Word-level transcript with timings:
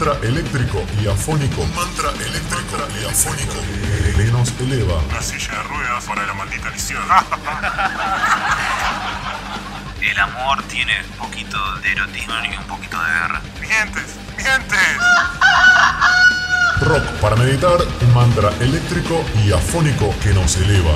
mantra 0.00 0.16
eléctrico 0.26 0.82
y 1.02 1.06
afónico. 1.06 1.66
Mantra 1.76 2.08
eléctrico 2.12 2.78
y 2.98 3.04
afónico 3.04 3.52
que 4.16 4.24
nos 4.32 4.50
eleva. 4.58 4.94
Una 5.10 5.20
silla 5.20 5.52
de 5.52 5.62
ruedas 5.64 6.02
para 6.04 6.26
la 6.26 6.32
maldita 6.32 6.70
lisión. 6.70 7.02
El 10.00 10.18
amor 10.18 10.62
tiene 10.68 11.02
un 11.02 11.10
poquito 11.18 11.58
de 11.80 11.92
erotismo 11.92 12.32
y 12.50 12.56
un 12.56 12.64
poquito 12.64 12.98
de 12.98 13.12
guerra. 13.12 13.42
¡Mientes! 13.60 14.16
¡Mientes! 14.38 14.96
Rock 16.80 17.04
para 17.20 17.36
meditar, 17.36 17.76
un 18.00 18.14
mantra 18.14 18.48
eléctrico 18.60 19.22
y 19.44 19.52
afónico 19.52 20.14
que 20.22 20.32
nos 20.32 20.56
eleva. 20.56 20.94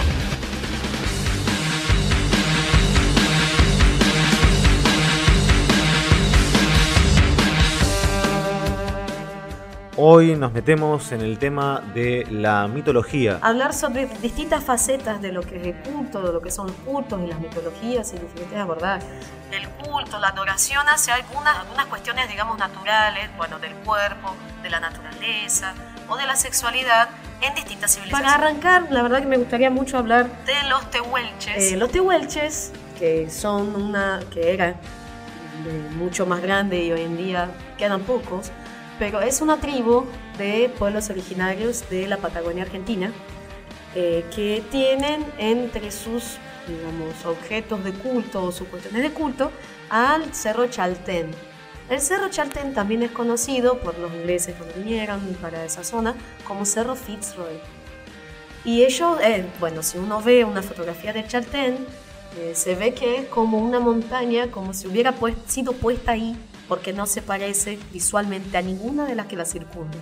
Hoy 9.96 10.34
nos 10.34 10.52
metemos 10.52 11.12
en 11.12 11.20
el 11.20 11.38
tema 11.38 11.80
de 11.94 12.26
la 12.28 12.66
mitología. 12.66 13.38
Hablar 13.40 13.72
sobre 13.72 14.06
distintas 14.20 14.64
facetas 14.64 15.22
de 15.22 15.30
lo 15.30 15.42
que 15.42 15.56
es 15.56 15.66
el 15.68 15.74
culto, 15.82 16.20
de 16.20 16.32
lo 16.32 16.40
que 16.40 16.50
son 16.50 16.66
los 16.66 16.76
cultos 16.78 17.20
y 17.22 17.28
las 17.28 17.38
mitologías 17.38 18.12
y 18.12 18.18
diferentes 18.18 18.58
abordajes. 18.58 19.06
El 19.52 19.68
culto, 19.68 20.18
la 20.18 20.28
adoración 20.28 20.84
hacia 20.88 21.14
algunas, 21.14 21.58
algunas 21.58 21.86
cuestiones, 21.86 22.28
digamos, 22.28 22.58
naturales, 22.58 23.28
bueno, 23.36 23.60
del 23.60 23.72
cuerpo, 23.76 24.34
de 24.64 24.70
la 24.70 24.80
naturaleza 24.80 25.74
o 26.08 26.16
de 26.16 26.26
la 26.26 26.34
sexualidad 26.34 27.08
en 27.40 27.54
distintas 27.54 27.94
civilizaciones. 27.94 28.32
Para 28.32 28.48
arrancar, 28.48 28.90
la 28.90 29.00
verdad 29.00 29.20
que 29.20 29.28
me 29.28 29.36
gustaría 29.36 29.70
mucho 29.70 29.96
hablar 29.96 30.28
de 30.44 30.68
los 30.68 30.90
tehuelches. 30.90 31.72
Eh, 31.72 31.76
los 31.76 31.92
tehuelches, 31.92 32.72
que 32.98 33.30
son 33.30 33.76
una, 33.76 34.18
que 34.32 34.54
era 34.54 34.74
mucho 35.96 36.26
más 36.26 36.42
grande 36.42 36.82
y 36.82 36.90
hoy 36.90 37.02
en 37.02 37.16
día 37.16 37.48
quedan 37.78 38.00
pocos, 38.02 38.50
pero 38.98 39.20
es 39.20 39.40
una 39.40 39.58
tribu 39.58 40.04
de 40.38 40.70
pueblos 40.78 41.10
originarios 41.10 41.88
de 41.90 42.06
la 42.06 42.18
Patagonia 42.18 42.64
Argentina 42.64 43.12
eh, 43.94 44.24
que 44.34 44.62
tienen 44.70 45.24
entre 45.38 45.90
sus 45.90 46.38
digamos, 46.66 47.24
objetos 47.26 47.84
de 47.84 47.92
culto 47.92 48.44
o 48.44 48.52
sus 48.52 48.68
cuestiones 48.68 49.02
de 49.02 49.10
culto 49.10 49.50
al 49.90 50.34
Cerro 50.34 50.66
Chaltén. 50.68 51.30
El 51.90 52.00
Cerro 52.00 52.30
Chaltén 52.30 52.72
también 52.72 53.02
es 53.02 53.10
conocido 53.10 53.78
por 53.80 53.98
los 53.98 54.12
ingleses 54.12 54.54
cuando 54.56 54.74
vinieron 54.76 55.20
para 55.40 55.64
esa 55.64 55.84
zona 55.84 56.14
como 56.46 56.64
Cerro 56.64 56.96
Fitzroy. 56.96 57.60
Y 58.64 58.82
ellos, 58.82 59.18
eh, 59.22 59.44
bueno, 59.60 59.82
si 59.82 59.98
uno 59.98 60.22
ve 60.22 60.44
una 60.44 60.62
fotografía 60.62 61.12
de 61.12 61.26
Chaltén, 61.26 61.86
eh, 62.38 62.52
se 62.54 62.74
ve 62.74 62.94
que 62.94 63.18
es 63.18 63.26
como 63.26 63.58
una 63.58 63.78
montaña, 63.78 64.50
como 64.50 64.72
si 64.72 64.88
hubiera 64.88 65.14
sido 65.46 65.74
puesta 65.74 66.12
ahí 66.12 66.34
porque 66.68 66.92
no 66.92 67.06
se 67.06 67.22
parece 67.22 67.78
visualmente 67.92 68.56
a 68.56 68.62
ninguna 68.62 69.06
de 69.06 69.14
las 69.14 69.26
que 69.26 69.36
la 69.36 69.44
circundan. 69.44 70.00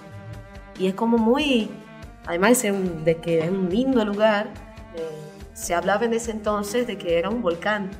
Y 0.78 0.86
es 0.86 0.94
como 0.94 1.18
muy, 1.18 1.70
además 2.26 2.62
de 2.62 3.18
que 3.22 3.40
es 3.40 3.50
un 3.50 3.68
lindo 3.70 4.04
lugar, 4.04 4.48
eh, 4.96 5.00
se 5.52 5.74
hablaba 5.74 6.04
en 6.04 6.14
ese 6.14 6.30
entonces 6.30 6.86
de 6.86 6.96
que 6.98 7.18
era 7.18 7.28
un 7.28 7.42
volcán, 7.42 7.90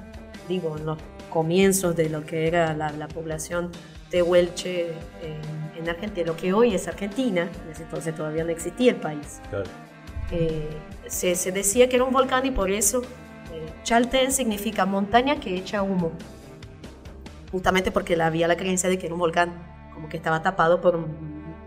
digo, 0.48 0.76
en 0.76 0.86
los 0.86 0.98
comienzos 1.30 1.96
de 1.96 2.08
lo 2.08 2.24
que 2.24 2.46
era 2.46 2.74
la, 2.74 3.08
población 3.08 3.70
de 4.10 4.22
Huelche 4.22 4.92
en 5.76 5.88
Argentina, 5.88 6.26
lo 6.26 6.36
que 6.36 6.52
hoy 6.52 6.74
es 6.74 6.88
Argentina, 6.88 7.48
en 7.64 7.70
ese 7.70 7.82
entonces 7.82 8.14
todavía 8.14 8.44
no 8.44 8.50
existía 8.50 8.92
el 8.92 8.98
país. 8.98 9.40
Eh, 10.30 10.68
se, 11.06 11.34
se, 11.34 11.52
decía 11.52 11.88
que 11.88 11.96
era 11.96 12.04
un 12.04 12.12
volcán 12.12 12.46
y 12.46 12.50
por 12.50 12.70
eso 12.70 13.02
eh, 13.52 13.66
Chaltén 13.82 14.32
significa 14.32 14.86
montaña 14.86 15.40
que 15.40 15.56
echa 15.56 15.82
humo 15.82 16.12
justamente 17.52 17.92
porque 17.92 18.20
había 18.20 18.48
la 18.48 18.56
creencia 18.56 18.88
de 18.88 18.98
que 18.98 19.06
era 19.06 19.14
un 19.14 19.20
volcán, 19.20 19.52
como 19.94 20.08
que 20.08 20.16
estaba 20.16 20.42
tapado 20.42 20.80
por, 20.80 20.98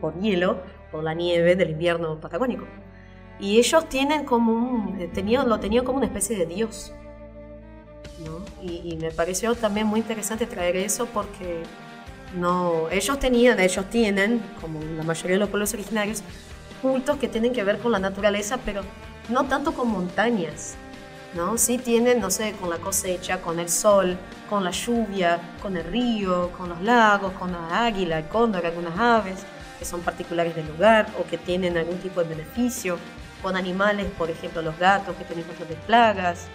por 0.01 0.19
hielo, 0.19 0.59
por 0.91 1.03
la 1.03 1.13
nieve 1.13 1.55
del 1.55 1.69
invierno 1.69 2.19
patagónico. 2.19 2.65
Y 3.39 3.57
ellos 3.57 3.87
tienen 3.87 4.25
como 4.25 4.51
un, 4.53 4.99
eh, 4.99 5.09
tenían, 5.13 5.47
lo 5.47 5.59
tenían 5.59 5.85
como 5.85 5.97
una 5.97 6.07
especie 6.07 6.37
de 6.37 6.45
dios. 6.45 6.91
Y, 8.61 8.97
me 8.99 9.11
pareció 9.11 9.53
también 9.55 9.85
muy 9.85 9.99
interesante 9.99 10.47
traer 10.47 10.77
eso 10.77 11.05
porque 11.07 11.61
no, 12.35 12.89
ellos 12.89 13.19
tenían, 13.19 13.59
ellos 13.59 13.85
tienen, 13.89 14.41
como 14.59 14.79
la 14.81 15.03
mayoría 15.03 15.35
de 15.35 15.39
los 15.39 15.49
pueblos 15.49 15.73
originarios, 15.73 16.23
cultos 16.81 17.17
que 17.17 17.27
tienen 17.27 17.53
que 17.53 17.63
ver 17.63 17.77
con 17.79 17.91
la 17.91 17.99
naturaleza, 17.99 18.57
pero 18.65 18.81
no 19.29 19.45
tanto 19.45 19.73
con 19.73 19.89
montañas, 19.89 20.75
¿no? 21.35 21.57
Sí 21.57 21.77
tienen, 21.77 22.19
no 22.19 22.31
sé, 22.31 22.53
con 22.53 22.69
la 22.69 22.77
cosecha, 22.77 23.41
con 23.41 23.59
el 23.59 23.69
sol, 23.69 24.17
con 24.49 24.63
la 24.63 24.71
lluvia, 24.71 25.39
con 25.61 25.75
el 25.77 25.83
río, 25.83 26.51
con 26.57 26.69
los 26.69 26.81
lagos, 26.81 27.33
con 27.33 27.51
la 27.51 27.85
águila, 27.85 28.19
el 28.19 28.27
cóndor, 28.27 28.65
algunas 28.65 28.97
aves 28.97 29.39
que 29.77 29.85
son 29.85 30.01
particulares 30.01 30.55
del 30.55 30.67
lugar 30.67 31.07
o 31.19 31.25
que 31.25 31.37
tienen 31.37 31.77
algún 31.77 31.97
tipo 31.97 32.23
de 32.23 32.29
beneficio, 32.29 32.97
con 33.41 33.55
animales, 33.55 34.07
por 34.17 34.29
ejemplo, 34.29 34.61
los 34.61 34.77
gatos 34.79 35.15
que 35.17 35.25
tienen 35.25 35.45
cosas 35.45 35.67
de 35.67 35.75
plagas. 35.75 36.45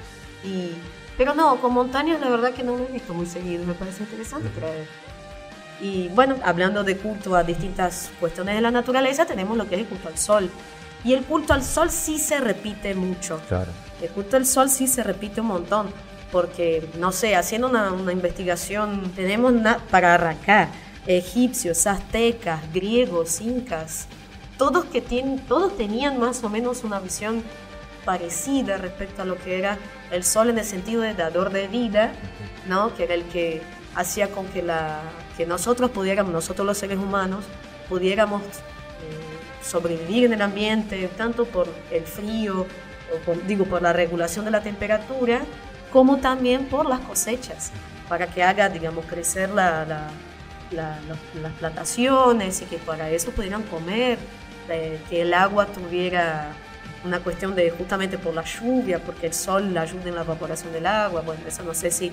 Y... 0.43 0.73
Pero 1.17 1.35
no, 1.35 1.61
con 1.61 1.75
montañas 1.75 2.19
la 2.19 2.31
verdad 2.31 2.53
que 2.53 2.62
no 2.62 2.77
lo 2.77 2.85
he 2.85 2.93
visto 2.93 3.12
muy 3.12 3.27
seguido, 3.27 3.65
me 3.67 3.75
parece 3.75 4.03
interesante 4.03 4.49
traer. 4.49 4.87
Y 5.79 6.09
bueno, 6.09 6.37
hablando 6.43 6.83
de 6.83 6.97
culto 6.97 7.35
a 7.35 7.43
distintas 7.43 8.11
cuestiones 8.19 8.55
de 8.55 8.62
la 8.62 8.71
naturaleza, 8.71 9.27
tenemos 9.27 9.57
lo 9.59 9.69
que 9.69 9.75
es 9.75 9.83
el 9.83 9.87
culto 9.87 10.09
al 10.09 10.17
sol. 10.17 10.51
Y 11.05 11.12
el 11.12 11.25
culto 11.25 11.53
al 11.53 11.62
sol 11.62 11.91
sí 11.91 12.19
se 12.19 12.41
repite 12.41 12.95
mucho. 12.95 13.41
Claro. 13.49 13.71
El 14.00 14.09
culto 14.11 14.37
al 14.37 14.47
sol 14.47 14.71
sí 14.71 14.87
se 14.87 15.03
repite 15.03 15.41
un 15.41 15.49
montón, 15.49 15.88
porque, 16.33 16.88
no 16.99 17.12
sé, 17.12 17.37
haciendo 17.37 17.69
una, 17.69 18.12
investigación, 18.12 19.12
tenemos 19.15 19.53
para 19.91 20.15
arrancar 20.15 20.69
egipcios, 21.06 21.87
aztecas, 21.87 22.61
griegos, 22.72 23.41
incas, 23.41 24.06
todos, 24.56 24.84
que 24.87 25.00
tienen, 25.00 25.38
todos 25.41 25.77
tenían 25.77 26.19
más 26.19 26.44
o 26.44 26.49
menos 26.49 26.84
una 26.84 27.00
visión 27.00 27.43
parecida 28.05 28.77
respecto 28.77 29.22
a 29.22 29.25
lo 29.25 29.37
que 29.38 29.59
era 29.59 29.78
el 30.11 30.25
sol 30.25 30.50
en 30.50 30.59
el 30.59 30.65
sentido 30.65 31.03
de 31.03 31.15
dador 31.15 31.50
de 31.50 31.69
vida, 31.69 32.12
¿no? 32.67 32.94
que 32.94 33.05
era 33.05 33.15
el 33.15 33.25
que 33.25 33.62
hacía 33.94 34.31
con 34.31 34.47
que, 34.49 34.62
la, 34.62 35.00
que 35.37 35.47
nosotros 35.47 35.91
pudiéramos, 35.91 36.32
nosotros 36.32 36.67
los 36.67 36.78
seres 36.78 36.99
humanos, 36.99 37.44
pudiéramos 37.88 38.43
eh, 38.43 39.62
sobrevivir 39.62 40.25
en 40.25 40.34
el 40.34 40.43
ambiente, 40.43 41.09
tanto 41.17 41.44
por 41.44 41.69
el 41.91 42.05
frío, 42.05 42.67
digo, 43.47 43.65
por 43.65 43.82
la 43.82 43.93
regulación 43.93 44.44
de 44.44 44.50
la 44.50 44.62
temperatura, 44.62 45.41
como 45.93 46.19
también 46.19 46.66
por 46.66 46.88
las 46.88 47.00
cosechas, 47.00 47.72
para 48.09 48.26
que 48.26 48.43
haga, 48.43 48.69
digamos, 48.69 49.04
crecer 49.06 49.50
la, 49.50 50.09
las 50.71 51.53
plantaciones 51.59 52.62
y 52.62 52.65
que 52.66 52.78
para 52.78 53.10
eso 53.10 53.31
pudieran 53.32 53.62
comer, 53.65 54.19
que 55.09 55.22
el 55.22 55.34
agua 55.34 55.66
tuviera 55.66 56.53
una 57.04 57.20
cuestión 57.20 57.54
de 57.54 57.70
justamente 57.70 58.19
por 58.19 58.34
la 58.34 58.44
lluvia, 58.44 58.99
porque 58.99 59.26
el 59.26 59.34
sol 59.34 59.76
ayuda 59.76 60.09
en 60.09 60.15
la 60.15 60.20
evaporación 60.20 60.72
del 60.72 60.87
agua, 60.87 61.22
bueno, 61.22 61.41
eso 61.47 61.62
no 61.62 61.75
sé 61.75 61.91
si 61.91 62.12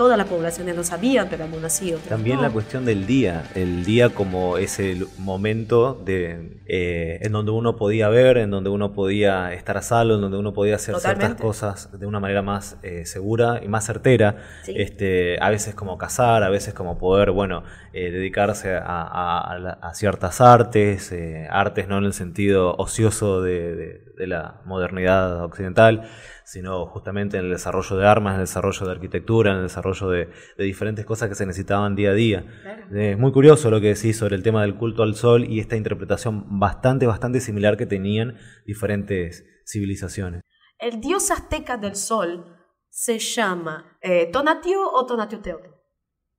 todas 0.00 0.16
las 0.16 0.28
poblaciones 0.28 0.74
lo 0.74 0.82
sabían, 0.82 1.26
pero 1.28 1.44
algunas 1.44 1.74
sí, 1.74 1.92
otras 1.92 2.08
También 2.08 2.40
la 2.40 2.48
cuestión 2.48 2.86
del 2.86 3.06
día, 3.06 3.44
el 3.54 3.84
día 3.84 4.08
como 4.08 4.56
ese 4.56 4.96
momento 5.18 5.92
de, 5.92 6.62
eh, 6.64 7.18
en 7.20 7.32
donde 7.32 7.50
uno 7.50 7.76
podía 7.76 8.08
ver, 8.08 8.38
en 8.38 8.50
donde 8.50 8.70
uno 8.70 8.94
podía 8.94 9.52
estar 9.52 9.76
a 9.76 9.82
salvo, 9.82 10.14
en 10.14 10.22
donde 10.22 10.38
uno 10.38 10.54
podía 10.54 10.76
hacer 10.76 10.96
ciertas 10.96 11.34
cosas 11.34 12.00
de 12.00 12.06
una 12.06 12.18
manera 12.18 12.40
más 12.40 12.78
eh, 12.82 13.04
segura 13.04 13.60
y 13.62 13.68
más 13.68 13.84
certera, 13.84 14.36
este, 14.68 15.36
a 15.38 15.50
veces 15.50 15.74
como 15.74 15.98
cazar, 15.98 16.44
a 16.44 16.48
veces 16.48 16.72
como 16.72 16.96
poder, 16.96 17.30
bueno, 17.30 17.62
eh, 17.92 18.10
dedicarse 18.10 18.78
a, 18.82 19.76
ciertas 19.92 20.40
artes, 20.40 21.14
artes 21.50 21.88
no 21.88 21.98
en 21.98 22.04
el 22.04 22.14
sentido 22.14 22.74
ocioso 22.78 23.42
de 23.42 24.00
la 24.16 24.62
modernidad 24.64 25.44
occidental, 25.44 26.08
sino 26.50 26.84
justamente 26.86 27.38
en 27.38 27.44
el 27.44 27.50
desarrollo 27.52 27.96
de 27.96 28.08
armas, 28.08 28.34
en 28.34 28.40
el 28.40 28.46
desarrollo 28.46 28.84
de 28.84 28.90
arquitectura, 28.90 29.52
en 29.52 29.58
el 29.58 29.62
desarrollo 29.62 30.08
de, 30.08 30.28
diferentes 30.58 31.06
cosas 31.06 31.28
que 31.28 31.36
se 31.36 31.46
necesitaban 31.46 31.94
día 31.94 32.10
a 32.10 32.14
día. 32.14 32.44
Es 32.92 33.16
muy 33.16 33.30
curioso 33.30 33.70
lo 33.70 33.80
que 33.80 33.94
decís 33.94 34.18
sobre 34.18 34.34
el 34.34 34.42
tema 34.42 34.62
del 34.62 34.74
culto 34.74 35.04
al 35.04 35.14
sol 35.14 35.44
y 35.48 35.60
esta 35.60 35.76
interpretación 35.76 36.58
bastante, 36.58 37.06
bastante 37.06 37.38
similar 37.40 37.76
que 37.76 37.86
tenían 37.86 38.36
diferentes 38.66 39.44
civilizaciones. 39.64 40.42
El 40.76 41.00
dios 41.00 41.30
azteca 41.30 41.76
del 41.76 41.94
sol 41.94 42.44
se 42.88 43.20
llama 43.20 43.96
eh, 44.00 44.26
Tonatio 44.26 44.90
o 44.90 45.06
Tonatiuh 45.06 45.40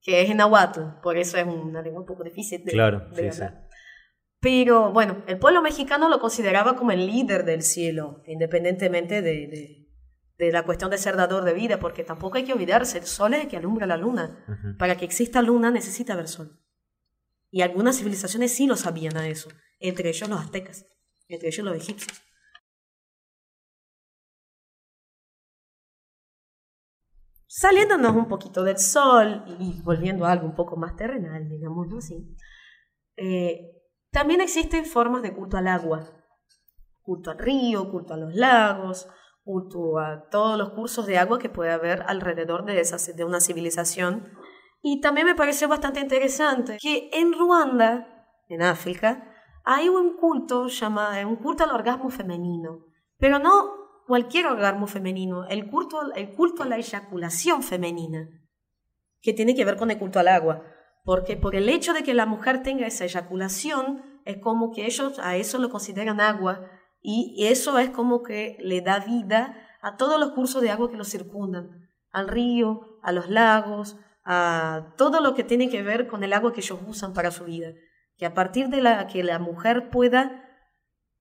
que 0.02 0.20
es 0.20 0.30
en 0.30 0.36
Nahuatl, 0.38 1.00
por 1.02 1.16
eso 1.16 1.38
es 1.38 1.46
una 1.46 1.80
lengua 1.80 2.00
un 2.00 2.06
poco 2.06 2.22
difícil 2.22 2.62
de, 2.64 2.72
claro, 2.72 3.06
sí, 3.14 3.30
Sí. 3.30 3.44
Pero 4.40 4.92
bueno, 4.92 5.22
el 5.28 5.38
pueblo 5.38 5.62
mexicano 5.62 6.08
lo 6.08 6.18
consideraba 6.18 6.74
como 6.74 6.90
el 6.90 7.06
líder 7.06 7.44
del 7.44 7.62
cielo, 7.62 8.20
independientemente 8.26 9.22
de 9.22 9.46
de 9.46 9.81
la 10.50 10.64
cuestión 10.64 10.90
de 10.90 10.98
ser 10.98 11.16
dador 11.16 11.44
de 11.44 11.52
vida, 11.52 11.78
porque 11.78 12.02
tampoco 12.02 12.38
hay 12.38 12.44
que 12.44 12.54
olvidarse, 12.54 12.98
el 12.98 13.06
sol 13.06 13.34
es 13.34 13.42
el 13.42 13.48
que 13.48 13.58
alumbra 13.58 13.86
la 13.86 13.96
luna. 13.96 14.44
Para 14.78 14.96
que 14.96 15.04
exista 15.04 15.42
luna 15.42 15.70
necesita 15.70 16.14
haber 16.14 16.26
sol. 16.26 16.58
Y 17.50 17.60
algunas 17.60 17.98
civilizaciones 17.98 18.52
sí 18.52 18.66
lo 18.66 18.76
sabían 18.76 19.16
a 19.16 19.28
eso, 19.28 19.50
entre 19.78 20.08
ellos 20.08 20.28
los 20.28 20.40
aztecas, 20.40 20.86
entre 21.28 21.48
ellos 21.48 21.64
los 21.66 21.76
egipcios. 21.76 22.20
Saliéndonos 27.46 28.16
un 28.16 28.28
poquito 28.28 28.64
del 28.64 28.78
sol 28.78 29.44
y 29.60 29.82
volviendo 29.82 30.24
a 30.24 30.32
algo 30.32 30.46
un 30.46 30.54
poco 30.54 30.76
más 30.76 30.96
terrenal, 30.96 31.48
digámoslo 31.48 31.98
así, 31.98 32.34
Eh, 33.16 33.70
también 34.10 34.40
existen 34.40 34.86
formas 34.86 35.22
de 35.22 35.34
culto 35.34 35.58
al 35.58 35.68
agua, 35.68 36.00
culto 37.02 37.30
al 37.30 37.38
río, 37.38 37.90
culto 37.90 38.14
a 38.14 38.16
los 38.16 38.34
lagos, 38.34 39.06
culto 39.44 39.98
a 39.98 40.28
todos 40.30 40.58
los 40.58 40.70
cursos 40.70 41.06
de 41.06 41.18
agua 41.18 41.38
que 41.38 41.48
puede 41.48 41.72
haber 41.72 42.04
alrededor 42.06 42.64
de, 42.64 42.80
esa, 42.80 43.12
de 43.12 43.24
una 43.24 43.40
civilización. 43.40 44.28
Y 44.80 45.00
también 45.00 45.26
me 45.26 45.34
pareció 45.34 45.68
bastante 45.68 46.00
interesante 46.00 46.78
que 46.80 47.10
en 47.12 47.32
Ruanda, 47.32 48.26
en 48.48 48.62
África, 48.62 49.28
hay 49.64 49.88
un 49.88 50.16
culto 50.16 50.66
llamado, 50.66 51.28
un 51.28 51.36
culto 51.36 51.64
al 51.64 51.70
orgasmo 51.70 52.10
femenino, 52.10 52.86
pero 53.18 53.38
no 53.38 53.82
cualquier 54.06 54.46
orgasmo 54.46 54.86
femenino, 54.86 55.46
el 55.46 55.70
culto, 55.70 56.12
el 56.14 56.32
culto 56.32 56.64
a 56.64 56.66
la 56.66 56.76
eyaculación 56.76 57.62
femenina, 57.62 58.28
que 59.20 59.32
tiene 59.32 59.54
que 59.54 59.64
ver 59.64 59.76
con 59.76 59.90
el 59.90 59.98
culto 59.98 60.18
al 60.18 60.28
agua. 60.28 60.64
Porque 61.04 61.36
por 61.36 61.54
el 61.56 61.68
hecho 61.68 61.94
de 61.94 62.02
que 62.02 62.14
la 62.14 62.26
mujer 62.26 62.62
tenga 62.62 62.86
esa 62.86 63.04
eyaculación, 63.04 64.20
es 64.24 64.38
como 64.38 64.72
que 64.72 64.86
ellos 64.86 65.18
a 65.18 65.36
eso 65.36 65.58
lo 65.58 65.70
consideran 65.70 66.20
agua 66.20 66.60
y 67.02 67.46
eso 67.46 67.78
es 67.78 67.90
como 67.90 68.22
que 68.22 68.56
le 68.60 68.80
da 68.80 69.00
vida 69.00 69.62
a 69.82 69.96
todos 69.96 70.18
los 70.18 70.30
cursos 70.30 70.62
de 70.62 70.70
agua 70.70 70.90
que 70.90 70.96
lo 70.96 71.04
circundan, 71.04 71.90
al 72.12 72.28
río, 72.28 72.98
a 73.02 73.10
los 73.10 73.28
lagos, 73.28 73.96
a 74.24 74.94
todo 74.96 75.20
lo 75.20 75.34
que 75.34 75.42
tiene 75.42 75.68
que 75.68 75.82
ver 75.82 76.06
con 76.06 76.22
el 76.22 76.32
agua 76.32 76.52
que 76.52 76.60
ellos 76.60 76.78
usan 76.86 77.12
para 77.12 77.32
su 77.32 77.44
vida. 77.44 77.72
Que 78.16 78.26
a 78.26 78.34
partir 78.34 78.68
de 78.68 78.80
la 78.80 79.08
que 79.08 79.24
la 79.24 79.40
mujer 79.40 79.90
pueda 79.90 80.48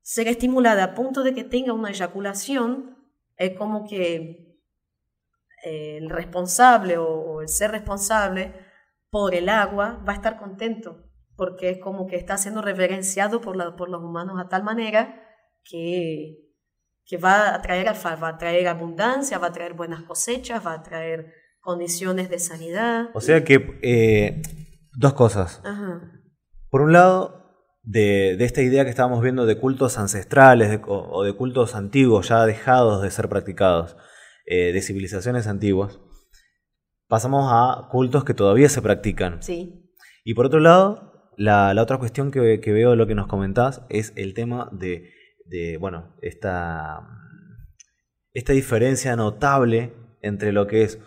ser 0.04 0.28
estimulada 0.28 0.83
a 0.83 0.94
punto 0.94 1.24
de 1.24 1.33
que 1.33 1.44
tenga 1.44 1.74
una 1.74 1.89
eyaculación, 1.89 2.98
es 3.38 3.57
como 3.57 3.88
que 3.88 4.60
eh, 5.63 5.98
el 5.98 6.10
responsable 6.10 6.98
o, 7.00 7.42
el 7.42 7.50
ser 7.50 7.72
responsable 7.72 8.54
por 9.10 9.33
el 9.33 9.50
agua 9.50 10.04
va 10.07 10.13
a 10.13 10.16
estar 10.16 10.38
contento, 10.38 11.04
porque 11.36 11.72
es 11.72 11.80
como 11.80 12.06
que 12.06 12.18
está 12.18 12.38
siendo 12.38 12.62
reverenciado 12.62 13.42
por, 13.42 13.75
por 13.75 13.89
los 13.89 14.04
humanos 14.04 14.39
a 14.39 14.50
tal 14.50 14.63
manera 14.63 15.31
que, 15.63 16.37
que 17.05 17.17
va, 17.17 17.55
a 17.55 17.61
traer, 17.61 17.87
va 17.87 18.27
a 18.27 18.37
traer 18.37 18.67
abundancia, 18.67 19.37
va 19.37 19.47
a 19.47 19.53
traer 19.53 19.73
buenas 19.73 20.03
cosechas, 20.03 20.65
va 20.65 20.73
a 20.73 20.83
traer 20.83 21.33
condiciones 21.59 22.29
de 22.29 22.39
sanidad. 22.39 23.09
O 23.13 23.21
sea 23.21 23.43
que 23.43 23.79
eh, 23.81 24.41
dos 24.93 25.13
cosas. 25.13 25.61
Por 26.69 26.81
un 26.81 26.93
lado, 26.93 27.41
de, 27.83 28.43
esta 28.43 28.61
idea 28.61 28.83
que 28.83 28.89
estábamos 28.89 29.21
viendo 29.21 29.45
de 29.45 29.57
cultos 29.57 29.97
ancestrales 29.97 30.79
o, 30.87 31.23
de 31.23 31.33
cultos 31.33 31.75
antiguos 31.75 32.29
ya 32.29 32.45
dejados 32.45 33.01
de 33.01 33.11
ser 33.11 33.29
practicados, 33.29 33.97
eh, 34.45 34.71
de 34.71 34.81
civilizaciones 34.81 35.47
antiguas, 35.47 35.99
pasamos 37.07 37.49
a 37.51 37.87
cultos 37.89 38.23
que 38.23 38.33
todavía 38.33 38.69
se 38.69 38.81
practican. 38.81 39.41
Sí. 39.41 39.91
Y 40.23 40.33
por 40.33 40.45
otro 40.45 40.59
lado, 40.59 41.31
la, 41.37 41.73
otra 41.81 41.97
cuestión 41.97 42.31
que, 42.31 42.59
que, 42.59 42.71
veo 42.71 42.91
de 42.91 42.95
lo 42.95 43.07
que 43.07 43.15
nos 43.15 43.27
comentás 43.27 43.83
es 43.89 44.13
el 44.15 44.33
tema 44.33 44.69
de, 44.71 45.09
de 45.51 45.77
bueno, 45.77 46.15
esta, 46.21 47.07
esta 48.33 48.53
diferencia 48.53 49.15
notable 49.15 49.94
entre 50.21 50.51
lo 50.51 50.65
que 50.65 50.83
es 50.83 51.00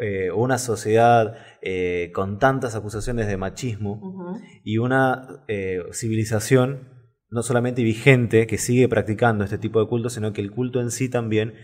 eh, 0.00 0.30
una 0.30 0.58
sociedad 0.58 1.36
eh, 1.62 2.10
con 2.14 2.38
tantas 2.38 2.74
acusaciones 2.74 3.26
de 3.28 3.36
machismo 3.36 4.36
y 4.64 4.78
una 4.78 5.44
eh, 5.48 5.82
civilización 5.92 6.88
no 7.30 7.42
solamente 7.42 7.82
vigente 7.82 8.46
que 8.46 8.58
sigue 8.58 8.88
practicando 8.88 9.44
este 9.44 9.58
tipo 9.58 9.80
de 9.80 9.88
culto, 9.88 10.08
sino 10.08 10.32
que 10.32 10.40
el 10.40 10.50
culto 10.50 10.80
en 10.80 10.90
sí 10.90 11.10
también 11.10 11.54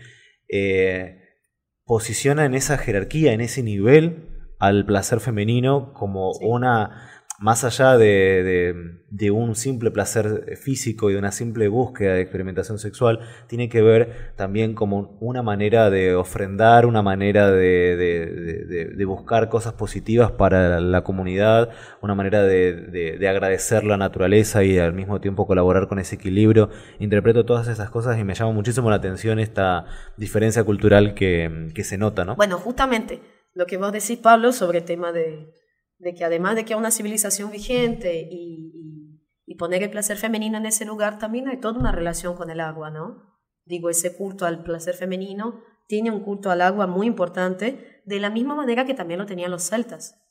posiciona 1.85 2.45
en 2.45 2.53
esa 2.53 2.77
jerarquía, 2.77 3.33
en 3.33 3.41
ese 3.41 3.63
nivel 3.63 4.29
al 4.59 4.85
placer 4.85 5.19
femenino 5.19 5.91
como 5.93 6.31
una 6.33 7.14
más 7.39 7.63
allá 7.63 7.97
de, 7.97 9.01
un 9.31 9.55
simple 9.55 9.91
placer 9.91 10.57
físico 10.57 11.09
y 11.09 11.13
de 11.13 11.19
una 11.19 11.31
simple 11.31 11.67
búsqueda 11.67 12.13
de 12.13 12.21
experimentación 12.21 12.79
sexual, 12.79 13.19
tiene 13.47 13.69
que 13.69 13.81
ver 13.81 14.33
también 14.35 14.73
como 14.73 15.17
una 15.19 15.41
manera 15.41 15.89
de 15.89 16.15
ofrendar, 16.15 16.85
una 16.85 17.01
manera 17.01 17.51
de, 17.51 19.03
buscar 19.05 19.49
cosas 19.49 19.73
positivas 19.73 20.31
para 20.31 20.79
la 20.79 21.03
comunidad, 21.03 21.69
una 22.01 22.15
manera 22.15 22.43
de, 22.43 23.27
agradecer 23.29 23.83
la 23.83 23.97
naturaleza 23.97 24.63
y 24.63 24.77
al 24.77 24.93
mismo 24.93 25.19
tiempo 25.19 25.47
colaborar 25.47 25.87
con 25.87 25.99
ese 25.99 26.15
equilibrio. 26.15 26.69
Interpreto 26.99 27.45
todas 27.45 27.67
esas 27.67 27.89
cosas 27.89 28.17
y 28.19 28.23
me 28.23 28.35
llama 28.35 28.51
muchísimo 28.51 28.89
la 28.89 28.97
atención 28.97 29.39
esta 29.39 29.85
diferencia 30.17 30.63
cultural 30.63 31.13
que, 31.13 31.69
que 31.73 31.83
se 31.83 31.97
nota, 31.97 32.23
¿no? 32.23 32.35
Bueno, 32.35 32.57
justamente 32.57 33.19
lo 33.53 33.65
que 33.65 33.77
vos 33.77 33.91
decís, 33.91 34.17
Pablo, 34.17 34.51
sobre 34.51 34.79
el 34.79 34.85
tema 34.85 35.11
de 35.11 35.53
de 35.97 36.13
que 36.13 36.25
además 36.25 36.55
de 36.55 36.65
que 36.65 36.73
hay 36.73 36.79
una 36.79 36.91
civilización 36.91 37.51
vigente 37.51 38.27
y, 38.29 39.21
y, 39.45 39.55
poner 39.55 39.83
el 39.83 39.91
placer 39.91 40.17
femenino 40.17 40.57
en 40.57 40.65
ese 40.65 40.85
lugar, 40.85 41.17
también 41.17 41.47
hay 41.47 41.59
toda 41.59 41.79
una 41.79 41.91
relación 41.91 42.35
con 42.35 42.49
el 42.49 42.59
agua, 42.59 42.89
¿no? 42.89 43.39
Digo, 43.63 43.89
ese 43.89 44.15
culto 44.15 44.45
al 44.45 44.63
placer 44.63 44.95
femenino 44.95 45.61
tiene 45.87 46.11
un 46.11 46.21
culto 46.21 46.51
al 46.51 46.61
agua 46.61 46.87
muy 46.87 47.07
importante, 47.07 48.01
de 48.05 48.19
la 48.19 48.29
misma 48.29 48.55
manera 48.55 48.85
que 48.85 48.93
también 48.93 49.19
lo 49.19 49.25
tenían 49.25 49.51
los 49.51 49.63
celtas, 49.63 50.21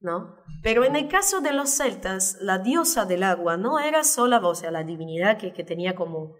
¿no? 0.00 0.36
Pero 0.62 0.84
en 0.84 0.96
el 0.96 1.08
caso 1.08 1.40
de 1.40 1.52
los 1.52 1.70
celtas, 1.70 2.38
la 2.40 2.58
diosa 2.58 3.04
del 3.04 3.22
agua 3.22 3.56
no 3.56 3.78
era 3.80 4.04
sola, 4.04 4.38
o 4.38 4.54
sea, 4.54 4.70
la 4.70 4.84
divinidad 4.84 5.38
que, 5.38 5.52
que 5.52 5.64
tenía 5.64 5.94
como, 5.94 6.36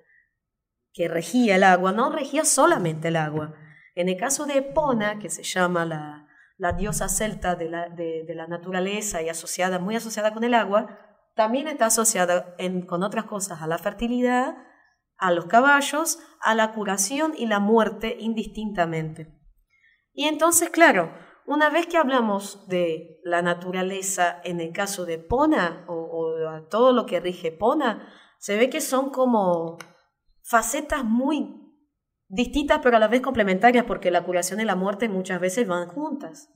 que 0.93 1.09
regía 1.09 1.57
el 1.57 1.65
agua, 1.65 1.93
no 1.93 2.11
regía 2.11 2.45
solamente 2.45 3.09
el 3.09 3.17
agua. 3.17 3.55
En 3.95 4.09
el 4.09 4.17
caso 4.17 4.47
de 4.47 4.59
Epona, 4.59 5.19
que 5.19 5.31
se 5.31 5.43
llama 5.43 5.85
la, 5.85 6.22
la 6.63 6.75
diosa 6.75 7.09
celta 7.09 7.57
de 7.57 7.69
la, 7.69 7.89
de, 7.89 8.25
la 8.37 8.47
naturaleza 8.47 9.21
y 9.21 9.29
asociada, 9.29 9.81
muy 9.81 9.97
asociada 9.97 10.33
con 10.33 10.45
el 10.45 10.55
agua, 10.55 10.97
también 11.35 11.67
está 11.67 11.87
asociada 11.87 12.55
con 12.87 13.03
otras 13.03 13.25
cosas 13.25 13.63
a 13.63 13.67
la 13.67 13.79
fertilidad, 13.79 14.55
a 15.17 15.33
los 15.33 15.47
caballos, 15.47 16.21
a 16.41 16.55
la 16.55 16.73
curación 16.73 17.35
y 17.37 17.47
la 17.47 17.59
muerte 17.59 18.17
indistintamente. 18.21 19.43
Y 20.13 20.27
entonces, 20.27 20.71
claro, 20.71 21.13
una 21.47 21.69
vez 21.69 21.89
que 21.89 21.97
hablamos 21.97 22.69
de 22.69 23.19
la 23.25 23.43
naturaleza 23.43 24.41
en 24.45 24.61
el 24.61 24.73
caso 24.73 25.05
de 25.05 25.19
Pona 25.19 25.85
o, 25.89 25.95
o 25.95 26.63
todo 26.69 26.93
lo 26.93 27.07
que 27.07 27.19
rige 27.19 27.51
Pona, 27.51 28.09
se 28.39 28.57
ve 28.57 28.71
que 28.71 28.81
son 28.81 29.11
como 29.11 29.79
facetas 30.45 31.03
muy 31.03 31.61
distintas 32.33 32.81
pero 32.83 32.97
a 32.97 33.01
la 33.01 33.09
vez 33.09 33.21
complementarias 33.21 33.85
porque 33.85 34.11
la 34.11 34.25
curación 34.25 34.59
y 34.61 34.65
la 34.65 34.75
muerte 34.75 35.09
muchas 35.09 35.39
veces 35.39 35.69
van 35.69 35.89
juntas, 35.89 36.49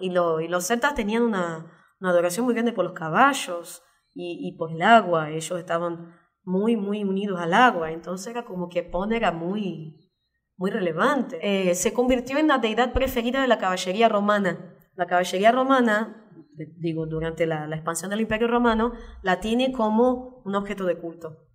Y, 0.00 0.10
lo, 0.10 0.40
y 0.40 0.48
los 0.48 0.66
celtas 0.66 0.94
tenían 0.94 1.22
una, 1.22 1.70
una, 2.00 2.10
adoración 2.10 2.44
muy 2.44 2.54
grande 2.54 2.72
por 2.72 2.84
los 2.84 2.94
caballos 2.94 3.82
y, 4.12 4.56
por 4.58 4.72
el 4.72 4.82
agua, 4.82 5.30
ellos 5.30 5.58
estaban 5.58 6.12
muy, 6.42 6.76
muy 6.76 7.04
unidos 7.04 7.40
al 7.40 7.54
agua, 7.54 7.92
entonces 7.92 8.26
era 8.26 8.44
como 8.44 8.68
que 8.68 8.82
Pon 8.82 9.12
era 9.12 9.30
muy, 9.30 10.10
muy 10.56 10.70
relevante. 10.70 11.38
Eh, 11.40 11.74
se 11.76 11.92
convirtió 11.92 12.38
en 12.38 12.48
la 12.48 12.58
deidad 12.58 12.92
preferida 12.92 13.40
de 13.40 13.46
la 13.46 13.58
caballería 13.58 14.08
romana. 14.08 14.74
La 14.96 15.06
caballería 15.06 15.52
romana, 15.52 16.28
digo, 16.76 17.06
durante 17.06 17.46
la, 17.46 17.66
expansión 17.66 18.10
del 18.10 18.22
Imperio 18.22 18.48
Romano, 18.48 18.92
la 19.22 19.38
tiene 19.38 19.70
como 19.70 20.42
un 20.44 20.56
objeto 20.56 20.84
de 20.84 20.98
culto. 20.98 21.46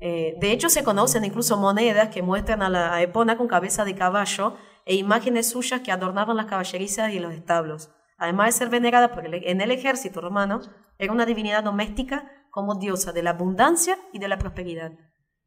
Eh, 0.00 0.34
de 0.40 0.50
hecho, 0.50 0.68
se 0.68 0.82
conocen 0.82 1.24
incluso 1.24 1.56
monedas 1.56 2.08
que 2.08 2.22
muestran 2.22 2.62
a 2.62 2.68
la 2.68 3.00
Epona 3.00 3.36
con 3.36 3.46
cabeza 3.46 3.84
de 3.84 3.94
caballo 3.94 4.56
e 4.90 4.96
imágenes 4.96 5.48
suyas 5.48 5.82
que 5.82 5.92
adornaban 5.92 6.36
las 6.36 6.46
caballerizas 6.46 7.12
y 7.12 7.20
los 7.20 7.32
establos. 7.32 7.92
Además 8.18 8.46
de 8.46 8.52
ser 8.58 8.70
venerada 8.70 9.12
por 9.12 9.24
en 9.24 9.60
el 9.60 9.70
ejército 9.70 10.20
romano, 10.20 10.62
era 10.98 11.12
una 11.12 11.26
divinidad 11.26 11.62
doméstica 11.62 12.28
como 12.50 12.74
diosa 12.74 13.12
de 13.12 13.22
la 13.22 13.30
abundancia 13.30 13.96
y 14.12 14.18
de 14.18 14.26
la 14.26 14.36
prosperidad. 14.36 14.90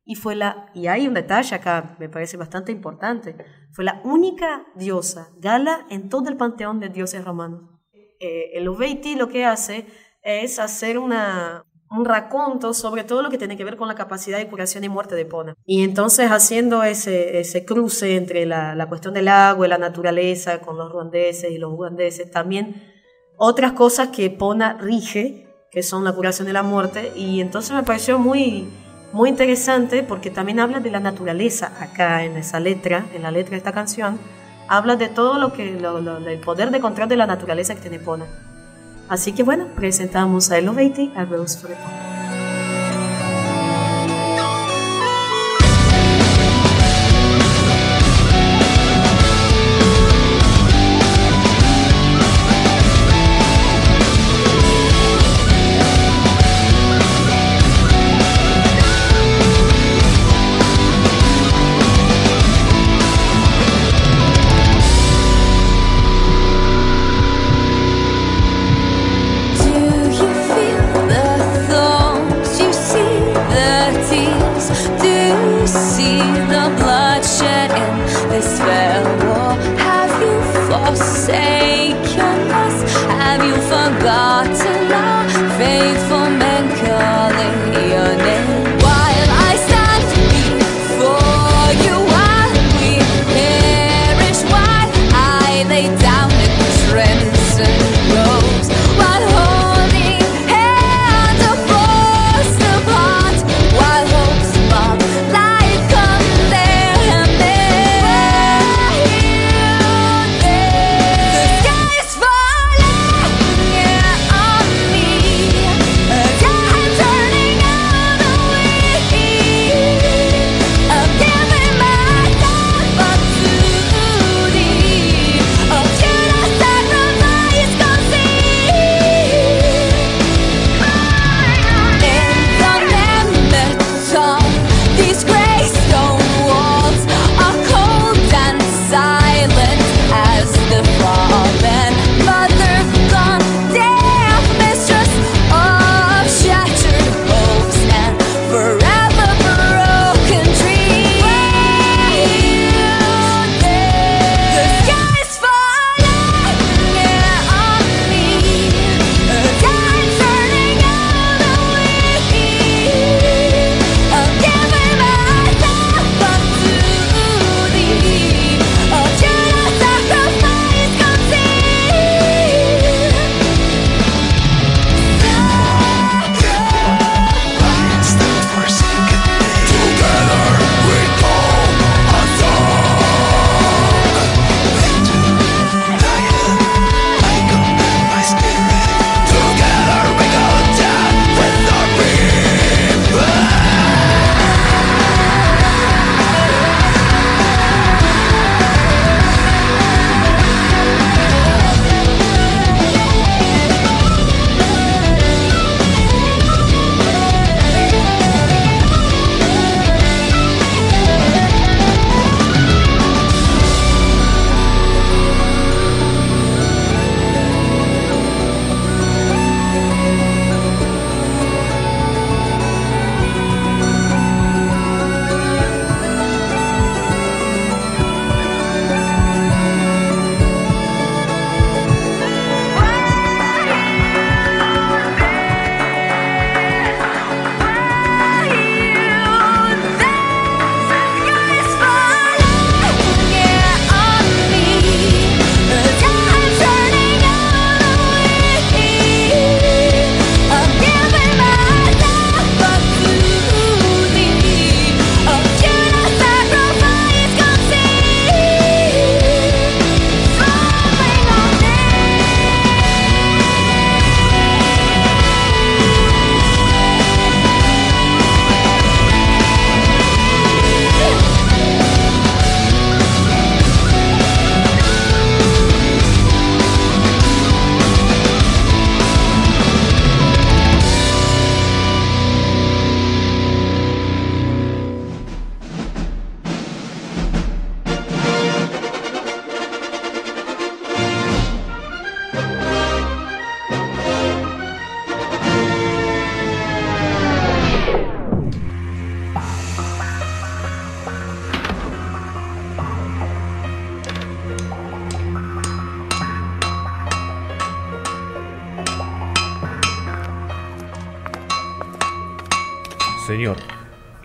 Y, 0.05 0.15
fue 0.15 0.35
la, 0.35 0.71
y 0.73 0.87
hay 0.87 1.09
un 1.09 1.13
detalle 1.13 1.57
acá, 1.57 1.97
me 1.99 2.07
parece 2.07 2.37
bastante 2.37 2.71
importante, 2.71 3.35
fue 3.73 3.83
la 3.83 3.99
única 4.05 4.65
diosa 4.75 5.27
gala 5.39 5.87
en 5.89 6.07
todo 6.07 6.29
el 6.29 6.37
panteón 6.37 6.79
de 6.79 6.87
dioses 6.87 7.25
romanos. 7.25 7.69
Eh, 8.21 8.51
el 8.53 8.69
Uveiti 8.69 9.15
lo 9.15 9.27
que 9.27 9.43
hace 9.43 9.87
es 10.21 10.57
hacer 10.57 10.97
una, 10.99 11.65
un 11.93 12.05
raconto 12.05 12.73
sobre 12.73 13.03
todo 13.03 13.21
lo 13.21 13.29
que 13.29 13.37
tiene 13.37 13.55
que 13.55 13.63
ver 13.63 13.77
con 13.77 13.87
la 13.87 13.95
capacidad 13.95 14.39
de 14.39 14.47
curación 14.47 14.83
y 14.83 14.89
muerte 14.89 15.15
de 15.15 15.25
Pona. 15.25 15.55
Y 15.65 15.83
entonces 15.83 16.31
haciendo 16.31 16.83
ese, 16.83 17.39
ese 17.39 17.65
cruce 17.65 18.15
entre 18.15 18.45
la, 18.47 18.73
la, 18.73 18.89
cuestión 18.89 19.13
del 19.13 19.27
agua 19.27 19.67
y 19.67 19.69
la 19.69 19.77
naturaleza 19.77 20.59
con 20.59 20.77
los 20.77 20.91
ruandeses 20.91 21.51
y 21.51 21.57
los 21.59 21.71
ugandeses, 21.71 22.31
también 22.31 22.81
otras 23.37 23.73
cosas 23.73 24.09
que 24.09 24.29
Pona 24.31 24.77
rige, 24.79 25.47
que 25.71 25.83
son 25.83 26.03
la 26.03 26.13
curación 26.13 26.49
y 26.49 26.51
la 26.51 26.63
muerte, 26.63 27.13
y 27.15 27.41
entonces 27.41 27.75
me 27.75 27.83
pareció 27.83 28.17
muy, 28.17 28.67
muy 29.11 29.29
interesante 29.29 30.01
porque 30.01 30.31
también 30.31 30.59
habla 30.59 30.79
de 30.79 30.89
la 30.89 30.99
naturaleza 30.99 31.73
acá 31.79 32.23
en 32.23 32.37
esa 32.37 32.59
letra, 32.59 33.05
en 33.13 33.21
la 33.21 33.31
letra 33.31 33.51
de 33.51 33.57
esta 33.57 33.71
canción, 33.71 34.19
habla 34.67 34.95
de 34.95 35.09
todo 35.09 35.37
lo 35.37 35.53
que, 35.53 35.73
lo, 35.79 35.99
el 35.99 36.39
poder 36.39 36.71
de 36.71 36.79
control 36.79 37.07
de 37.07 37.17
la 37.17 37.27
naturaleza 37.27 37.75
que 37.75 37.81
tiene 37.81 37.99
Pona. 37.99 38.25
Así 39.13 39.31
que 39.31 39.43
bueno, 39.43 39.67
presentamos 39.75 40.49
a 40.49 40.57
Elevate 40.57 41.11
a 41.15 41.23
Rose 41.23 41.55
for 41.59 41.69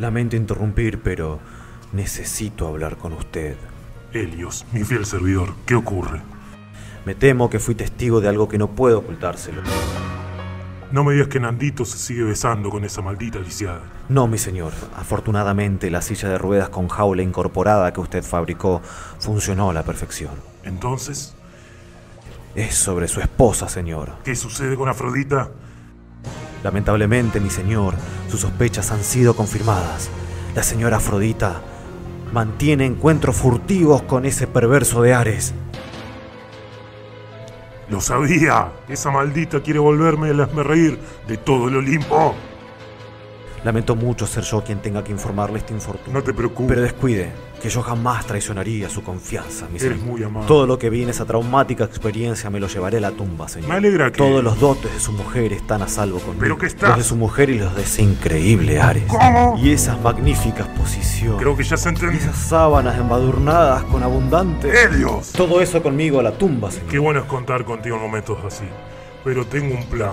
lamento 0.09 0.37
interrumpir, 0.37 1.01
pero 1.03 1.39
necesito 1.93 2.67
hablar 2.67 2.97
con 2.97 3.13
usted. 3.13 3.57
Helios, 4.15 4.65
mi 4.73 4.83
fiel 4.83 5.05
servidor, 5.05 5.53
¿qué 5.67 5.75
ocurre? 5.75 6.23
Me 7.05 7.15
temo 7.15 7.51
que 7.51 7.59
fui 7.59 7.75
testigo 7.75 8.23
de 8.23 8.29
algo 8.29 8.49
que 8.49 8.57
no 8.57 8.69
puedo 8.69 9.01
ocultárselo. 9.01 9.61
No 10.93 11.05
me 11.05 11.13
digas 11.13 11.29
que 11.29 11.41
Nandito 11.41 11.85
se 11.85 11.99
sigue 11.99 12.23
besando 12.23 12.71
con 12.71 12.87
esa 12.87 13.03
maldita 13.03 13.39
lisiada. 13.39 13.83
No, 14.09 14.27
mi 14.27 14.39
señor. 14.39 14.73
Afortunadamente, 14.97 15.91
la 15.91 16.01
silla 16.01 16.31
de 16.31 16.39
ruedas 16.39 16.71
con 16.71 16.89
jaula 16.89 17.21
incorporada 17.23 17.93
que 17.93 18.01
usted 18.01 18.23
fabricó 18.25 18.81
funcionó 19.19 19.69
a 19.69 19.75
la 19.75 19.83
perfección. 19.83 20.33
Entonces, 20.65 21.35
Es 22.55 22.75
sobre 22.77 23.09
su 23.09 23.21
esposa, 23.21 23.69
señor. 23.69 24.13
¿qué 24.25 24.35
sucede 24.35 24.75
con 24.75 24.89
Afrodita? 24.89 25.51
Lamentablemente, 26.69 27.41
mi 27.41 27.49
señor, 27.49 27.95
sus 28.31 28.41
sospechas 28.41 28.91
han 28.91 29.03
sido 29.03 29.35
confirmadas. 29.35 30.11
La 30.55 30.63
señora 30.63 30.99
Afrodita 30.99 31.63
mantiene 32.31 32.85
encuentros 32.85 33.37
furtivos 33.37 34.03
con 34.03 34.27
ese 34.27 34.47
perverso 34.47 35.01
de 35.01 35.15
Ares. 35.15 35.55
Lo 37.89 38.03
sabía. 38.03 38.71
Esa 38.87 39.11
maldita 39.11 39.63
quiere 39.63 39.79
volverme 39.79 40.29
el 40.29 40.47
reír 40.47 40.99
de 41.27 41.39
todo 41.39 41.69
el 41.69 41.77
Olimpo. 41.79 42.35
Lamento 43.65 43.97
mucho 43.97 44.27
ser 44.27 44.45
yo 44.45 44.63
quien 44.63 44.81
tenga 44.81 45.03
que 45.03 45.13
informarle 45.13 45.59
este 45.59 45.73
infortunio. 45.75 46.13
No 46.13 46.23
te 46.23 46.33
preocupes. 46.33 46.69
Pero 46.69 46.81
descuide, 46.83 47.31
que 47.61 47.69
yo 47.69 47.83
jamás 47.83 48.25
traicionaría 48.25 48.89
su 48.89 49.03
confianza, 49.03 49.67
mi 49.69 49.79
Eres 49.79 49.99
señor. 49.99 50.07
muy 50.07 50.23
amable. 50.23 50.47
Todo 50.47 50.65
lo 50.67 50.79
que 50.79 50.91
vi 50.91 51.03
en 51.03 51.09
esa 51.09 51.25
traumática 51.25 51.83
experiencia 51.85 52.51
me 52.51 52.61
lo 52.61 52.69
llevaré 52.69 52.99
a 52.99 53.01
la 53.01 53.11
tumba, 53.11 53.49
señor. 53.49 53.69
Me 53.69 53.75
alegra 53.75 54.13
que- 54.13 54.19
Todos 54.19 54.45
los 54.45 54.61
dotes 54.61 54.93
de 54.95 55.01
su 55.01 55.11
mujer 55.13 55.53
están 55.53 55.83
a 55.83 55.89
salvo 55.89 56.19
conmigo. 56.21 56.41
¿Pero 56.41 56.59
qué 56.59 56.67
estás? 56.67 56.91
Los 56.91 56.99
de 56.99 57.05
su 57.05 57.17
mujer 57.17 57.51
y 57.51 57.59
los 57.59 57.75
de 57.75 57.83
ese 57.83 58.03
increíble 58.03 58.81
Ares. 58.81 59.05
¿Cómo? 59.09 59.59
Y 59.59 59.73
esas 59.73 60.01
magníficas 60.01 60.69
posiciones. 60.69 61.41
Creo 61.41 61.57
que 61.57 61.65
ya 61.65 61.77
se 61.77 61.89
entendió. 61.89 62.19
esas 62.19 62.37
sábanas 62.37 62.97
embadurnadas 62.99 63.83
con 63.85 64.03
abundante... 64.05 64.71
¡Helios! 64.85 65.33
Todo 65.33 65.61
eso 65.61 65.83
conmigo 65.83 66.21
a 66.21 66.23
la 66.23 66.33
tumba, 66.39 66.71
señor. 66.71 66.89
Qué 66.91 66.99
bueno 67.01 67.21
es 67.21 67.27
contar 67.27 67.65
contigo 67.65 67.97
en 67.97 68.03
momentos 68.03 68.39
así. 68.47 68.65
Pero 69.25 69.45
tengo 69.47 69.75
un 69.75 69.85
plan. 69.87 70.13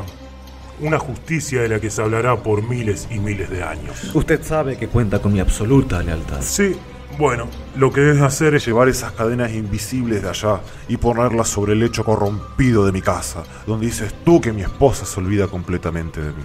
Una 0.79 0.99
justicia 0.99 1.61
de 1.61 1.69
la 1.69 1.79
que 1.79 1.89
se 1.89 2.01
hablará 2.01 2.35
por 2.35 2.61
miles 2.67 3.07
y 3.09 3.19
miles 3.19 3.49
de 3.49 3.63
años. 3.63 4.13
Usted 4.13 4.43
sabe 4.43 4.77
que 4.77 4.87
cuenta 4.87 5.19
con 5.19 5.31
mi 5.31 5.39
absoluta 5.39 6.03
lealtad. 6.03 6.41
Sí, 6.41 6.75
bueno, 7.17 7.47
lo 7.77 7.93
que 7.93 8.01
debes 8.01 8.21
hacer 8.21 8.55
es 8.55 8.65
Llevar 8.65 8.89
esas 8.89 9.13
cadenas 9.13 9.53
invisibles 9.53 10.21
de 10.21 10.29
allá 10.29 10.59
y 10.89 10.97
ponerlas 10.97 11.47
sobre 11.47 11.73
el 11.73 11.79
lecho 11.79 12.03
corrompido 12.03 12.85
de 12.85 12.91
mi 12.91 13.01
casa, 13.01 13.43
donde 13.65 13.85
dices 13.85 14.13
tú 14.25 14.41
que 14.41 14.51
mi 14.51 14.63
esposa 14.63 15.05
se 15.05 15.19
olvida 15.19 15.47
completamente 15.47 16.19
de 16.19 16.29
mí. 16.29 16.43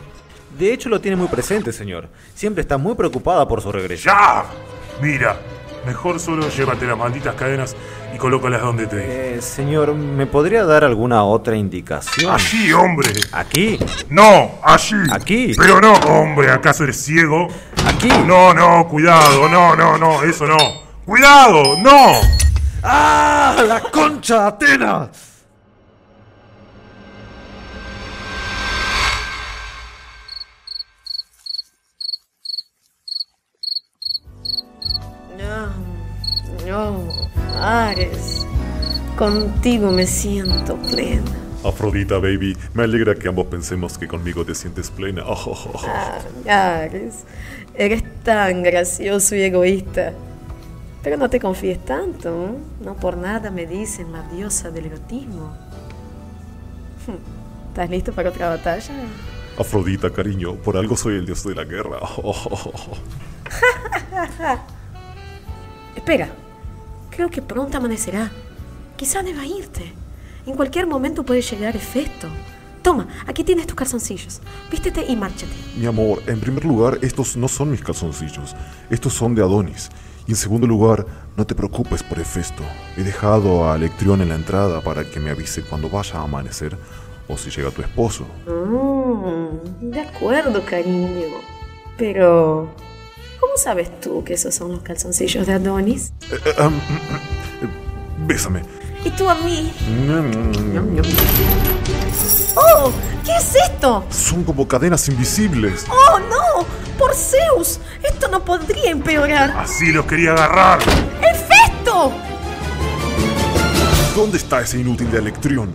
De 0.57 0.73
hecho, 0.73 0.89
lo 0.89 1.01
tiene 1.01 1.17
muy 1.17 1.27
presente, 1.29 1.73
señor. 1.73 2.09
Siempre 2.35 2.61
está 2.61 2.77
muy 2.77 2.95
preocupada 2.95 3.49
por 3.49 3.63
su 3.63 3.73
regreso. 3.73 4.05
¡Ya! 4.05 4.45
Mira, 5.03 5.41
mejor 5.87 6.21
solo 6.21 6.49
llévate 6.51 6.87
las 6.87 6.99
malditas 6.99 7.35
cadenas 7.35 7.75
y 8.15 8.19
colócalas 8.19 8.63
donde 8.63 8.87
te 8.87 8.97
dije. 8.97 9.37
Eh, 9.37 9.43
señor, 9.43 9.95
¿me 9.95 10.27
podría 10.27 10.65
dar 10.65 10.85
alguna 10.85 11.25
otra 11.25 11.57
indicación? 11.57 12.33
¡Allí, 12.33 12.73
hombre! 12.73 13.11
¿Aquí? 13.33 13.79
¡No! 14.09 14.59
¡Allí! 14.63 14.97
Aquí. 15.13 15.53
Pero 15.57 15.81
no, 15.81 15.93
hombre, 15.95 16.51
¿acaso 16.51 16.85
eres 16.85 17.03
ciego? 17.03 17.49
¿Aquí? 17.87 18.09
No, 18.27 18.53
no, 18.55 18.87
cuidado, 18.89 19.49
no, 19.49 19.77
no, 19.77 19.97
no, 19.99 20.23
eso 20.23 20.47
no. 20.47 20.57
¡Cuidado! 21.05 21.77
¡No! 21.79 22.21
¡Ah! 22.83 23.57
¡La 23.67 23.81
concha 23.81 24.43
de 24.43 24.49
Atenas! 24.49 25.31
No, 35.37 35.69
no, 36.67 37.30
Ares, 37.63 38.47
contigo 39.19 39.91
me 39.91 40.07
siento 40.07 40.79
plena. 40.79 41.31
Afrodita, 41.63 42.15
baby, 42.15 42.57
me 42.73 42.85
alegra 42.85 43.15
que 43.15 43.29
ambos 43.29 43.49
pensemos 43.49 43.99
que 43.99 44.09
conmigo 44.09 44.47
te 44.47 44.55
sientes 44.55 44.91
plena. 44.91 45.25
Oh, 45.27 45.39
oh, 45.45 45.71
oh. 45.75 45.83
Ah, 45.87 46.79
Ares, 46.79 47.25
eres 47.75 48.03
tan 48.23 48.63
gracioso 48.63 49.37
y 49.37 49.43
egoísta. 49.43 50.15
Pero 51.03 51.19
no 51.19 51.29
te 51.29 51.39
confíes 51.39 51.85
tanto, 51.85 52.47
¿eh? 52.47 52.53
no 52.83 52.97
por 52.97 53.19
nada 53.19 53.51
me 53.51 53.67
dicen 53.67 54.11
la 54.11 54.23
diosa 54.23 54.71
del 54.71 54.87
erotismo. 54.87 55.55
¿Estás 57.69 57.91
listo 57.91 58.13
para 58.13 58.31
otra 58.31 58.49
batalla? 58.49 58.95
Afrodita, 59.59 60.11
cariño, 60.11 60.55
por 60.55 60.79
algo 60.79 60.97
soy 60.97 61.17
el 61.17 61.27
dios 61.27 61.45
de 61.45 61.55
la 61.55 61.65
guerra. 61.65 61.99
Espera, 65.97 66.31
creo 67.21 67.29
que 67.29 67.43
pronto 67.43 67.77
amanecerá. 67.77 68.31
Quizá 68.97 69.23
deba 69.23 69.45
irte. 69.45 69.93
En 70.47 70.55
cualquier 70.57 70.87
momento 70.87 71.23
puede 71.23 71.43
llegar 71.43 71.77
Hefesto. 71.77 72.29
Toma, 72.81 73.09
aquí 73.27 73.45
tienes 73.45 73.67
tus 73.67 73.77
calzoncillos. 73.77 74.41
Vístete 74.71 75.05
y 75.07 75.17
márchate. 75.17 75.53
Mi 75.77 75.85
amor, 75.85 76.23
en 76.27 76.41
primer 76.41 76.65
lugar, 76.65 76.99
estos 77.03 77.37
no 77.37 77.47
son 77.47 77.73
mis 77.73 77.83
calzoncillos. 77.83 78.57
Estos 78.89 79.13
son 79.13 79.35
de 79.35 79.43
Adonis. 79.43 79.91
Y 80.27 80.31
en 80.31 80.37
segundo 80.37 80.67
lugar, 80.67 81.05
no 81.37 81.47
te 81.47 81.55
preocupes 81.55 82.03
por 82.03 82.19
Hefesto. 82.19 82.63
He 82.97 83.03
dejado 83.03 83.71
a 83.71 83.77
Electrión 83.77 84.23
en 84.23 84.31
la 84.31 84.37
entrada 84.37 84.81
para 84.81 85.05
que 85.05 85.21
me 85.21 85.29
avise 85.29 85.61
cuando 85.61 85.91
vaya 85.91 86.21
a 86.21 86.23
amanecer 86.23 86.75
o 87.29 87.37
si 87.37 87.51
llega 87.51 87.71
tu 87.71 87.83
esposo. 87.83 88.25
Mm, 88.47 89.91
de 89.91 90.01
acuerdo, 90.01 90.65
cariño. 90.65 91.37
Pero, 91.99 92.71
¿cómo 93.41 93.57
sabes 93.57 94.01
tú 94.01 94.23
que 94.23 94.35
esos 94.35 94.55
son 94.55 94.73
los 94.73 94.83
calzoncillos 94.83 95.47
de 95.47 95.55
Adonis? 95.55 96.13
Eh, 96.31 96.39
eh, 96.45 96.55
am, 96.59 96.75
bésame. 98.27 98.63
¿Y 99.05 99.11
tú 99.11 99.29
a 99.29 99.35
mí? 99.37 99.73
¡Oh! 102.55 102.93
¿Qué 103.25 103.33
es 103.37 103.55
esto? 103.55 104.05
Son 104.11 104.45
como 104.45 104.69
cadenas 104.69 105.09
invisibles. 105.09 105.87
¡Oh, 105.89 106.19
no! 106.19 106.67
¡Por 106.99 107.15
Zeus! 107.15 107.81
Esto 108.03 108.29
no 108.29 108.45
podría 108.45 108.91
empeorar. 108.91 109.51
Así 109.57 109.91
los 109.91 110.05
quería 110.05 110.33
agarrar. 110.33 110.81
¡Hefesto! 111.23 112.13
¿Dónde 114.15 114.37
está 114.37 114.61
ese 114.61 114.79
inútil 114.79 115.11
de 115.11 115.19
Electrión? 115.19 115.75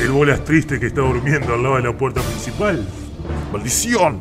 El 0.00 0.10
bolas 0.10 0.44
triste 0.44 0.80
que 0.80 0.86
está 0.86 1.02
durmiendo 1.02 1.54
al 1.54 1.62
lado 1.62 1.76
de 1.76 1.82
la 1.82 1.96
puerta 1.96 2.20
principal. 2.22 2.84
¡Maldición! 3.52 4.20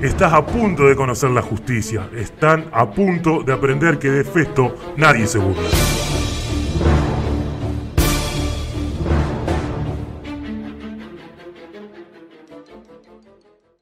Estás 0.00 0.32
a 0.32 0.46
punto 0.46 0.88
de 0.88 0.96
conocer 0.96 1.28
la 1.28 1.42
justicia. 1.42 2.08
Están 2.14 2.70
a 2.72 2.90
punto 2.90 3.42
de 3.42 3.52
aprender 3.52 3.98
que 3.98 4.08
de 4.08 4.24
Festo 4.24 4.74
nadie 4.96 5.26
se 5.26 5.38
burla. 5.38 5.68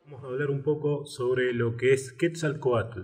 Vamos 0.07 0.25
a 0.25 0.27
hablar 0.27 0.51
un 0.51 0.65
poco 0.65 1.07
sobre 1.07 1.53
lo 1.53 1.77
que 1.77 1.93
es 1.93 2.13
Quetzalcoatl. 2.15 3.03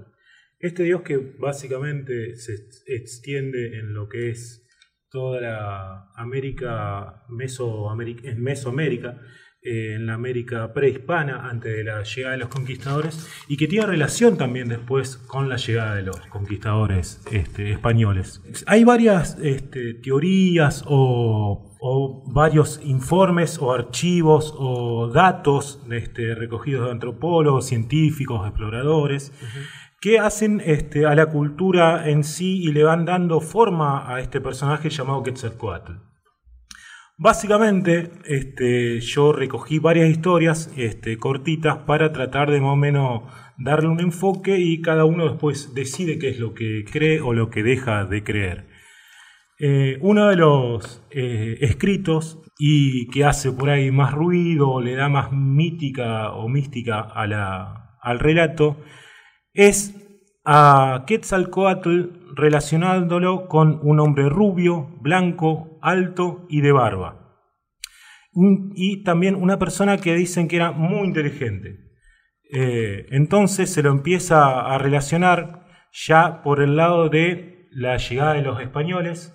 Este 0.58 0.82
dios 0.82 1.02
que 1.02 1.18
básicamente 1.38 2.34
se 2.34 2.66
extiende 2.88 3.78
en 3.78 3.94
lo 3.94 4.08
que 4.08 4.30
es 4.30 4.66
toda 5.08 5.40
la 5.40 6.10
América, 6.16 7.22
Mesoamérica, 7.28 8.28
en 8.28 8.42
Mesoamérica, 8.42 9.20
en 9.64 10.06
la 10.06 10.14
América 10.14 10.74
prehispana, 10.74 11.48
antes 11.48 11.74
de 11.74 11.84
la 11.84 12.02
llegada 12.02 12.32
de 12.32 12.38
los 12.38 12.48
conquistadores, 12.48 13.28
y 13.48 13.56
que 13.56 13.66
tiene 13.66 13.86
relación 13.86 14.36
también 14.36 14.68
después 14.68 15.16
con 15.16 15.48
la 15.48 15.56
llegada 15.56 15.96
de 15.96 16.02
los 16.02 16.20
conquistadores 16.26 17.22
este, 17.32 17.72
españoles. 17.72 18.42
Hay 18.66 18.84
varias 18.84 19.38
este, 19.40 19.94
teorías 19.94 20.84
o, 20.86 21.74
o 21.80 22.24
varios 22.30 22.80
informes 22.84 23.58
o 23.58 23.72
archivos 23.72 24.54
o 24.56 25.08
datos 25.08 25.82
este, 25.90 26.34
recogidos 26.34 26.84
de 26.84 26.92
antropólogos, 26.92 27.66
científicos, 27.66 28.46
exploradores, 28.46 29.32
que 29.98 30.18
hacen 30.18 30.60
este, 30.62 31.06
a 31.06 31.14
la 31.14 31.26
cultura 31.26 32.10
en 32.10 32.22
sí 32.22 32.62
y 32.62 32.72
le 32.72 32.84
van 32.84 33.06
dando 33.06 33.40
forma 33.40 34.14
a 34.14 34.20
este 34.20 34.42
personaje 34.42 34.90
llamado 34.90 35.22
Quetzalcoatl. 35.22 36.13
Básicamente, 37.16 38.10
este, 38.24 39.00
yo 39.00 39.32
recogí 39.32 39.78
varias 39.78 40.10
historias 40.10 40.72
este, 40.76 41.16
cortitas 41.16 41.78
para 41.78 42.12
tratar 42.12 42.50
de 42.50 42.60
más 42.60 42.72
o 42.72 42.76
menos 42.76 43.22
darle 43.56 43.88
un 43.88 44.00
enfoque 44.00 44.58
y 44.58 44.82
cada 44.82 45.04
uno 45.04 45.28
después 45.28 45.74
decide 45.74 46.18
qué 46.18 46.30
es 46.30 46.40
lo 46.40 46.54
que 46.54 46.84
cree 46.90 47.20
o 47.20 47.32
lo 47.32 47.50
que 47.50 47.62
deja 47.62 48.04
de 48.04 48.24
creer. 48.24 48.66
Eh, 49.60 49.98
uno 50.00 50.28
de 50.28 50.36
los 50.36 51.04
eh, 51.12 51.58
escritos 51.60 52.42
y 52.58 53.08
que 53.10 53.24
hace 53.24 53.52
por 53.52 53.70
ahí 53.70 53.92
más 53.92 54.12
ruido, 54.12 54.80
le 54.80 54.96
da 54.96 55.08
más 55.08 55.30
mítica 55.30 56.32
o 56.32 56.48
mística 56.48 57.00
al 57.00 58.18
relato, 58.18 58.76
es 59.52 59.94
a 60.44 61.04
Quetzalcoatl 61.06 62.13
relacionándolo 62.36 63.48
con 63.48 63.80
un 63.82 64.00
hombre 64.00 64.28
rubio, 64.28 64.88
blanco, 65.00 65.78
alto 65.82 66.46
y 66.48 66.60
de 66.60 66.72
barba. 66.72 67.20
Y 68.74 69.04
también 69.04 69.36
una 69.36 69.58
persona 69.58 69.98
que 69.98 70.14
dicen 70.14 70.48
que 70.48 70.56
era 70.56 70.72
muy 70.72 71.06
inteligente. 71.06 71.84
Eh, 72.50 73.06
entonces 73.10 73.70
se 73.70 73.82
lo 73.82 73.90
empieza 73.90 74.60
a 74.60 74.78
relacionar 74.78 75.66
ya 75.92 76.42
por 76.42 76.60
el 76.60 76.76
lado 76.76 77.08
de 77.08 77.68
la 77.70 77.96
llegada 77.96 78.34
de 78.34 78.42
los 78.42 78.60
españoles, 78.60 79.34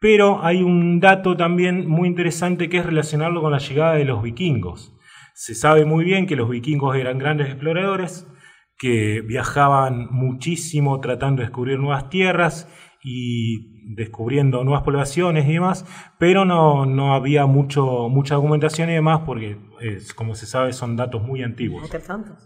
pero 0.00 0.44
hay 0.44 0.62
un 0.62 1.00
dato 1.00 1.36
también 1.36 1.88
muy 1.88 2.08
interesante 2.08 2.68
que 2.68 2.78
es 2.78 2.86
relacionarlo 2.86 3.40
con 3.40 3.52
la 3.52 3.58
llegada 3.58 3.94
de 3.94 4.04
los 4.04 4.22
vikingos. 4.22 4.92
Se 5.34 5.54
sabe 5.54 5.84
muy 5.84 6.04
bien 6.04 6.26
que 6.26 6.36
los 6.36 6.48
vikingos 6.48 6.96
eran 6.96 7.18
grandes 7.18 7.48
exploradores, 7.48 8.26
que 8.78 9.22
viajaban 9.22 10.08
muchísimo 10.10 11.00
tratando 11.00 11.40
de 11.40 11.46
descubrir 11.48 11.78
nuevas 11.78 12.10
tierras 12.10 12.68
y 13.02 13.94
descubriendo 13.94 14.64
nuevas 14.64 14.82
poblaciones 14.82 15.48
y 15.48 15.52
demás, 15.52 15.86
pero 16.18 16.44
no, 16.44 16.86
no 16.86 17.14
había 17.14 17.46
mucho, 17.46 18.08
mucha 18.08 18.34
documentación 18.34 18.90
y 18.90 18.94
demás 18.94 19.20
porque, 19.24 19.58
como 20.16 20.34
se 20.34 20.46
sabe, 20.46 20.72
son 20.72 20.96
datos 20.96 21.22
muy 21.22 21.42
antiguos. 21.42 21.88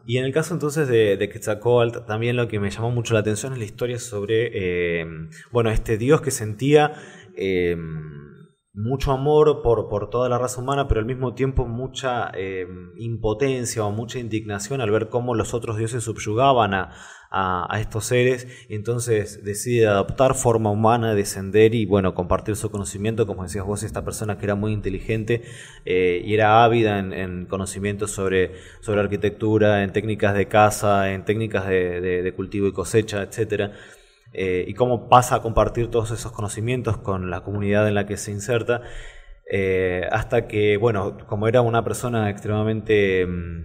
Y 0.04 0.18
en 0.18 0.26
el 0.26 0.32
caso 0.32 0.52
entonces 0.52 0.86
de, 0.86 1.16
de 1.16 1.28
Quetzalcoatl, 1.30 2.00
también 2.06 2.36
lo 2.36 2.46
que 2.46 2.60
me 2.60 2.70
llamó 2.70 2.90
mucho 2.90 3.14
la 3.14 3.20
atención 3.20 3.54
es 3.54 3.58
la 3.58 3.64
historia 3.64 3.98
sobre, 3.98 4.50
eh, 4.52 5.06
bueno, 5.50 5.70
este 5.70 5.96
dios 5.96 6.20
que 6.20 6.30
sentía... 6.30 6.92
Eh, 7.36 7.76
mucho 8.82 9.12
amor 9.12 9.62
por, 9.62 9.88
por, 9.88 10.10
toda 10.10 10.28
la 10.28 10.38
raza 10.38 10.60
humana, 10.60 10.88
pero 10.88 11.00
al 11.00 11.06
mismo 11.06 11.34
tiempo 11.34 11.66
mucha 11.66 12.30
eh, 12.34 12.66
impotencia 12.96 13.84
o 13.84 13.90
mucha 13.90 14.18
indignación 14.18 14.80
al 14.80 14.90
ver 14.90 15.08
cómo 15.08 15.34
los 15.34 15.54
otros 15.54 15.76
dioses 15.76 16.04
subyugaban 16.04 16.74
a, 16.74 16.90
a, 17.30 17.80
estos 17.80 18.06
seres. 18.06 18.48
entonces 18.68 19.44
decide 19.44 19.86
adoptar 19.86 20.34
forma 20.34 20.70
humana, 20.70 21.14
descender 21.14 21.74
y 21.74 21.86
bueno, 21.86 22.14
compartir 22.14 22.56
su 22.56 22.70
conocimiento, 22.70 23.26
como 23.26 23.44
decías 23.44 23.64
vos, 23.64 23.82
esta 23.82 24.04
persona 24.04 24.36
que 24.36 24.46
era 24.46 24.56
muy 24.56 24.72
inteligente 24.72 25.42
eh, 25.84 26.22
y 26.24 26.34
era 26.34 26.64
ávida 26.64 26.98
en, 26.98 27.46
conocimientos 27.46 28.10
sobre, 28.10 28.52
sobre 28.80 29.00
arquitectura, 29.00 29.84
en 29.84 29.92
técnicas 29.92 30.34
de 30.34 30.48
caza, 30.48 31.12
en 31.12 31.24
técnicas 31.24 31.66
de, 31.68 32.00
de 32.00 32.32
cultivo 32.34 32.66
y 32.66 32.72
cosecha, 32.72 33.22
etcétera. 33.22 33.72
Eh, 34.32 34.64
y 34.68 34.74
cómo 34.74 35.08
pasa 35.08 35.36
a 35.36 35.42
compartir 35.42 35.88
todos 35.88 36.12
esos 36.12 36.30
conocimientos 36.32 36.98
con 36.98 37.30
la 37.30 37.42
comunidad 37.42 37.88
en 37.88 37.94
la 37.94 38.06
que 38.06 38.16
se 38.16 38.30
inserta, 38.30 38.82
eh, 39.50 40.06
hasta 40.12 40.46
que, 40.46 40.76
bueno, 40.76 41.18
como 41.26 41.48
era 41.48 41.62
una 41.62 41.82
persona 41.82 42.30
extremadamente, 42.30 43.26
mm, 43.26 43.60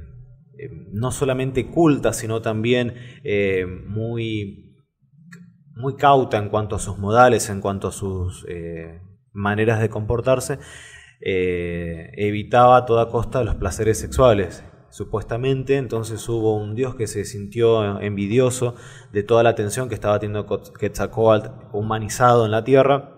eh, 0.58 0.70
no 0.92 1.12
solamente 1.12 1.68
culta, 1.68 2.14
sino 2.14 2.42
también 2.42 2.96
muy, 3.88 4.76
muy 5.76 5.96
cauta 5.98 6.38
en 6.38 6.50
cuanto 6.50 6.76
a 6.76 6.80
sus 6.80 6.98
modales, 6.98 7.50
en 7.50 7.62
cuanto 7.62 7.90
a 7.90 7.92
sus 7.92 8.46
maneras 9.34 9.82
de 9.82 9.90
comportarse, 9.90 10.60
evitaba 11.22 12.78
a 12.78 12.86
toda 12.86 13.10
costa 13.10 13.44
los 13.44 13.56
placeres 13.56 14.00
sexuales 14.00 14.64
supuestamente, 14.96 15.76
entonces 15.76 16.30
hubo 16.30 16.56
un 16.56 16.74
dios 16.74 16.96
que 16.96 17.06
se 17.08 17.26
sintió 17.26 18.00
envidioso 18.00 18.76
de 19.12 19.24
toda 19.24 19.44
la 19.44 19.50
atención 19.50 19.90
que 19.90 19.96
estaba 19.96 20.20
teniendo 20.20 20.48
Quetzalcoatl 20.80 21.50
humanizado 21.74 22.46
en 22.46 22.52
la 22.52 22.64
tierra, 22.64 23.12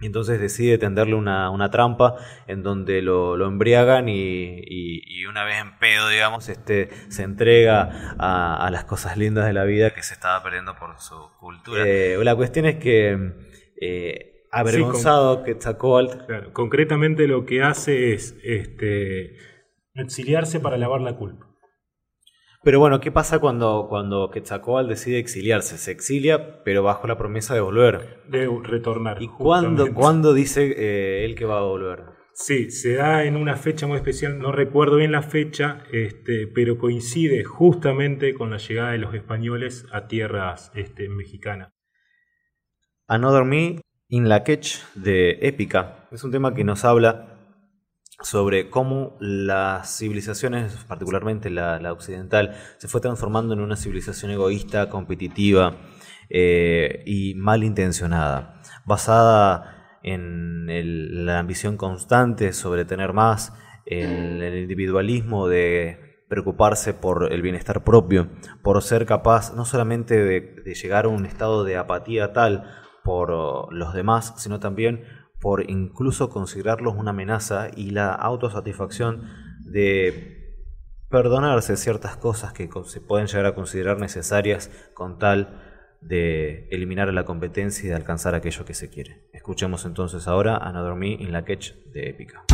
y 0.00 0.06
entonces 0.06 0.40
decide 0.40 0.76
tenderle 0.76 1.14
una, 1.14 1.70
trampa 1.70 2.16
en 2.48 2.64
donde 2.64 3.00
lo, 3.00 3.46
embriagan 3.46 4.08
y, 4.08 5.24
una 5.26 5.44
vez 5.44 5.60
en 5.60 5.78
pedo, 5.78 6.08
digamos, 6.08 6.48
este, 6.48 6.88
se 7.10 7.22
entrega 7.22 8.16
a, 8.18 8.68
las 8.72 8.82
cosas 8.82 9.16
lindas 9.16 9.46
de 9.46 9.52
la 9.52 9.62
vida 9.62 9.90
que 9.90 10.02
se 10.02 10.14
estaba 10.14 10.42
perdiendo 10.42 10.76
por 10.80 10.98
su 10.98 11.14
cultura. 11.38 11.84
Eh, 11.86 12.18
la 12.24 12.34
cuestión 12.34 12.66
es 12.66 12.76
que... 12.76 13.34
Eh, 13.80 14.46
avergonzado 14.50 15.44
Quetzalcoatl. 15.44 16.52
concretamente 16.52 17.28
lo 17.28 17.44
que 17.44 17.62
hace 17.62 18.14
es 18.14 18.34
este, 18.42 19.36
Exiliarse 19.98 20.60
para 20.60 20.78
lavar 20.78 21.00
la 21.00 21.16
culpa. 21.16 21.46
Pero 22.64 22.80
bueno, 22.80 23.00
¿qué 23.00 23.12
pasa 23.12 23.38
cuando, 23.38 23.86
cuando 23.88 24.30
Quetzalcóatl 24.30 24.88
decide 24.88 25.18
exiliarse? 25.18 25.78
Se 25.78 25.92
exilia, 25.92 26.62
pero 26.64 26.82
bajo 26.82 27.06
la 27.06 27.16
promesa 27.16 27.54
de 27.54 27.60
volver. 27.60 28.22
De 28.28 28.48
retornar. 28.62 29.22
¿Y 29.22 29.28
cuándo, 29.28 30.34
dice 30.34 30.74
eh, 30.76 31.24
él 31.24 31.34
que 31.34 31.44
va 31.44 31.58
a 31.58 31.62
volver? 31.62 32.00
Sí, 32.34 32.70
se 32.70 32.94
da 32.94 33.24
en 33.24 33.36
una 33.36 33.56
fecha 33.56 33.86
muy 33.86 33.96
especial, 33.96 34.38
no 34.38 34.52
recuerdo 34.52 34.96
bien 34.96 35.12
la 35.12 35.22
fecha, 35.22 35.82
este, 35.92 36.46
pero 36.46 36.78
coincide 36.78 37.42
justamente 37.42 38.32
con 38.34 38.50
la 38.50 38.58
llegada 38.58 38.92
de 38.92 38.98
los 38.98 39.12
españoles 39.14 39.86
a 39.92 40.06
tierras 40.06 40.70
este, 40.74 41.08
mexicanas. 41.08 41.72
Another 43.08 43.44
Me 43.44 43.80
in 44.08 44.28
la 44.28 44.44
Quech 44.44 44.84
de 44.94 45.38
Épica 45.42 46.06
es 46.12 46.22
un 46.22 46.30
tema 46.30 46.54
que 46.54 46.62
nos 46.62 46.84
habla 46.84 47.37
sobre 48.20 48.68
cómo 48.68 49.16
las 49.20 49.96
civilizaciones, 49.98 50.74
particularmente 50.88 51.50
la, 51.50 51.92
occidental, 51.92 52.56
se 52.78 52.88
fue 52.88 53.00
transformando 53.00 53.54
en 53.54 53.60
una 53.60 53.76
civilización 53.76 54.32
egoísta, 54.32 54.88
competitiva 54.88 55.76
eh, 56.28 57.02
y 57.06 57.34
malintencionada, 57.34 58.60
basada 58.84 59.98
en 60.02 61.26
la 61.26 61.38
ambición 61.38 61.76
constante 61.76 62.52
sobre 62.52 62.84
tener 62.84 63.12
más, 63.12 63.52
en 63.86 64.42
el 64.42 64.58
individualismo 64.58 65.48
de 65.48 66.24
preocuparse 66.28 66.92
por 66.92 67.32
el 67.32 67.40
bienestar 67.40 67.84
propio, 67.84 68.28
por 68.62 68.82
ser 68.82 69.06
capaz 69.06 69.54
no 69.54 69.64
solamente 69.64 70.22
de 70.22 70.74
llegar 70.74 71.06
a 71.06 71.08
un 71.08 71.24
estado 71.24 71.64
de 71.64 71.76
apatía 71.76 72.32
tal 72.32 72.64
por 73.08 73.72
los 73.72 73.94
demás, 73.94 74.34
sino 74.36 74.60
también 74.60 75.04
por 75.40 75.70
incluso 75.70 76.30
considerarlos 76.30 76.94
una 76.96 77.10
amenaza 77.10 77.68
y 77.74 77.90
la 77.90 78.12
autosatisfacción 78.12 79.28
de 79.60 80.38
perdonarse 81.10 81.76
ciertas 81.76 82.16
cosas 82.16 82.52
que 82.52 82.68
se 82.84 83.00
pueden 83.00 83.26
llegar 83.26 83.46
a 83.46 83.54
considerar 83.54 83.98
necesarias 83.98 84.70
con 84.94 85.18
tal 85.18 85.64
de 86.00 86.68
eliminar 86.70 87.12
la 87.12 87.24
competencia 87.24 87.86
y 87.86 87.88
de 87.88 87.96
alcanzar 87.96 88.34
aquello 88.34 88.64
que 88.64 88.74
se 88.74 88.88
quiere. 88.88 89.28
Escuchemos 89.32 89.84
entonces 89.84 90.28
ahora 90.28 90.56
Another 90.56 90.94
Me 90.94 91.12
in 91.12 91.32
la 91.32 91.44
Catch 91.44 91.72
de 91.92 92.10
Épica. 92.10 92.44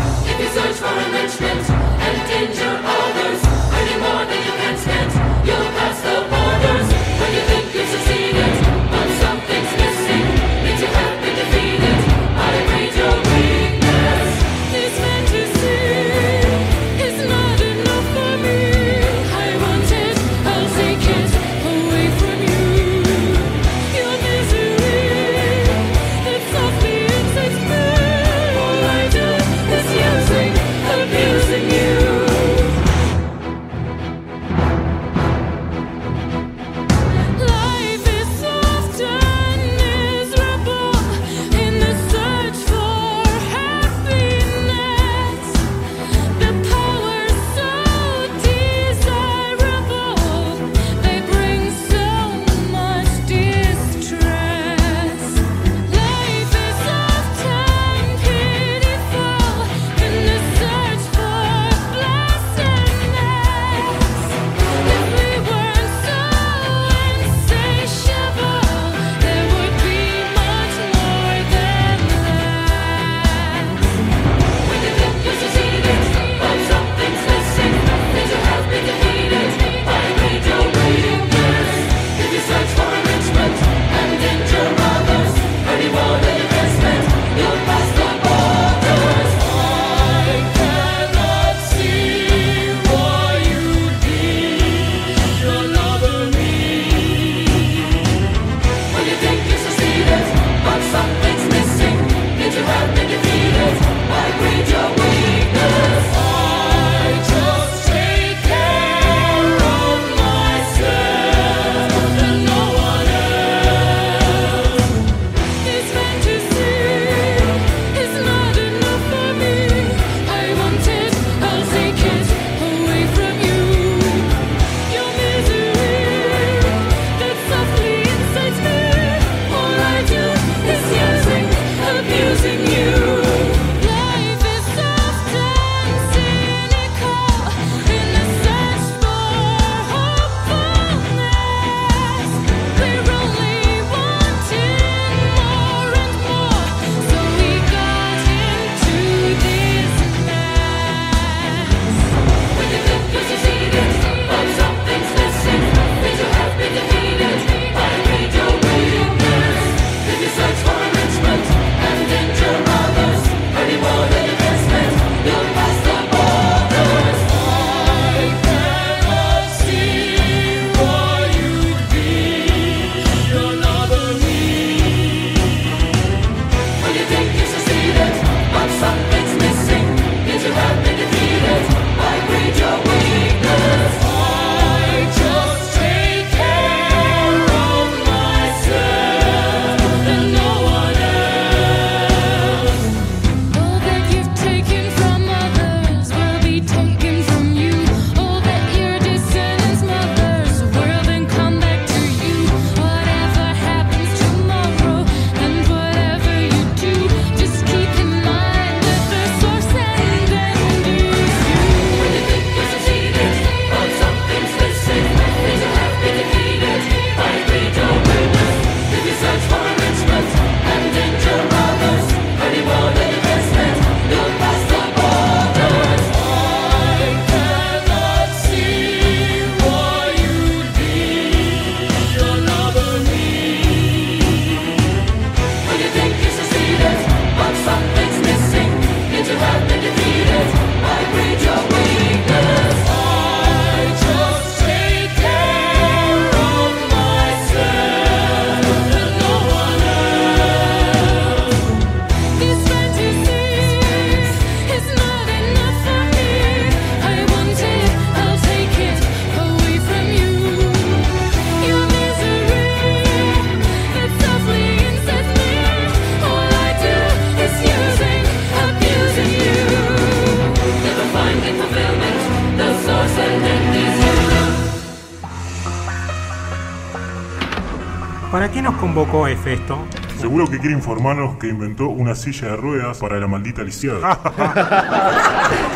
Convocó 279.14 279.28
Hefesto? 279.28 279.78
Seguro 280.18 280.50
que 280.50 280.58
quiere 280.58 280.74
informarnos 280.74 281.36
que 281.36 281.46
inventó 281.48 281.88
una 281.88 282.14
silla 282.16 282.48
de 282.48 282.56
ruedas 282.56 282.98
para 282.98 283.18
la 283.20 283.26
maldita 283.28 283.62
lisiada. 283.62 284.20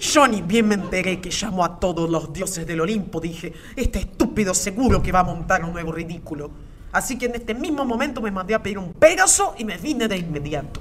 Johnny 0.00 0.42
bien 0.42 0.68
me 0.68 0.74
enteré 0.74 1.20
que 1.20 1.30
llamó 1.30 1.64
a 1.64 1.78
todos 1.78 2.10
los 2.10 2.32
dioses 2.32 2.66
del 2.66 2.80
Olimpo. 2.80 3.20
Dije, 3.20 3.52
este 3.76 4.00
estúpido 4.00 4.54
seguro 4.54 5.02
que 5.02 5.12
va 5.12 5.20
a 5.20 5.24
montar 5.24 5.64
un 5.64 5.72
nuevo 5.72 5.92
ridículo. 5.92 6.50
Así 6.92 7.18
que 7.18 7.26
en 7.26 7.34
este 7.34 7.54
mismo 7.54 7.84
momento 7.84 8.20
me 8.20 8.30
mandé 8.30 8.54
a 8.54 8.62
pedir 8.62 8.78
un 8.78 8.94
Pégaso 8.94 9.54
y 9.58 9.64
me 9.64 9.76
vine 9.76 10.08
de 10.08 10.16
inmediato. 10.16 10.80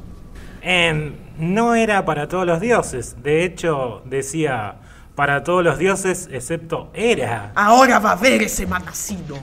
no 1.37 1.75
era 1.75 2.05
para 2.05 2.27
todos 2.27 2.45
los 2.45 2.61
dioses. 2.61 3.21
De 3.21 3.43
hecho, 3.43 4.01
decía 4.05 4.79
para 5.17 5.43
todos 5.43 5.63
los 5.63 5.79
dioses 5.79 6.29
excepto 6.31 6.91
Hera. 6.93 7.51
Ahora 7.55 7.97
va 7.97 8.11
a 8.11 8.15
ver 8.15 8.43
ese 8.43 8.67
malnacido. 8.67 9.39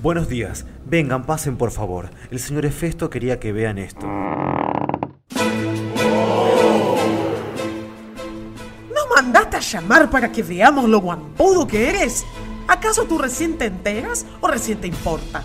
Buenos 0.00 0.28
días. 0.28 0.64
Vengan, 0.84 1.26
pasen 1.26 1.56
por 1.56 1.72
favor. 1.72 2.08
El 2.30 2.38
señor 2.38 2.66
Hefesto 2.66 3.10
quería 3.10 3.40
que 3.40 3.50
vean 3.50 3.78
esto. 3.78 4.06
¿No 8.86 9.02
mandaste 9.12 9.56
a 9.56 9.60
llamar 9.60 10.08
para 10.08 10.30
que 10.30 10.44
veamos 10.44 10.88
lo 10.88 11.00
guampudo 11.00 11.66
que 11.66 11.88
eres? 11.88 12.24
¿Acaso 12.68 13.06
tú 13.06 13.18
recién 13.18 13.58
te 13.58 13.64
enteras 13.64 14.24
o 14.40 14.46
recién 14.46 14.80
te 14.80 14.86
importa? 14.86 15.42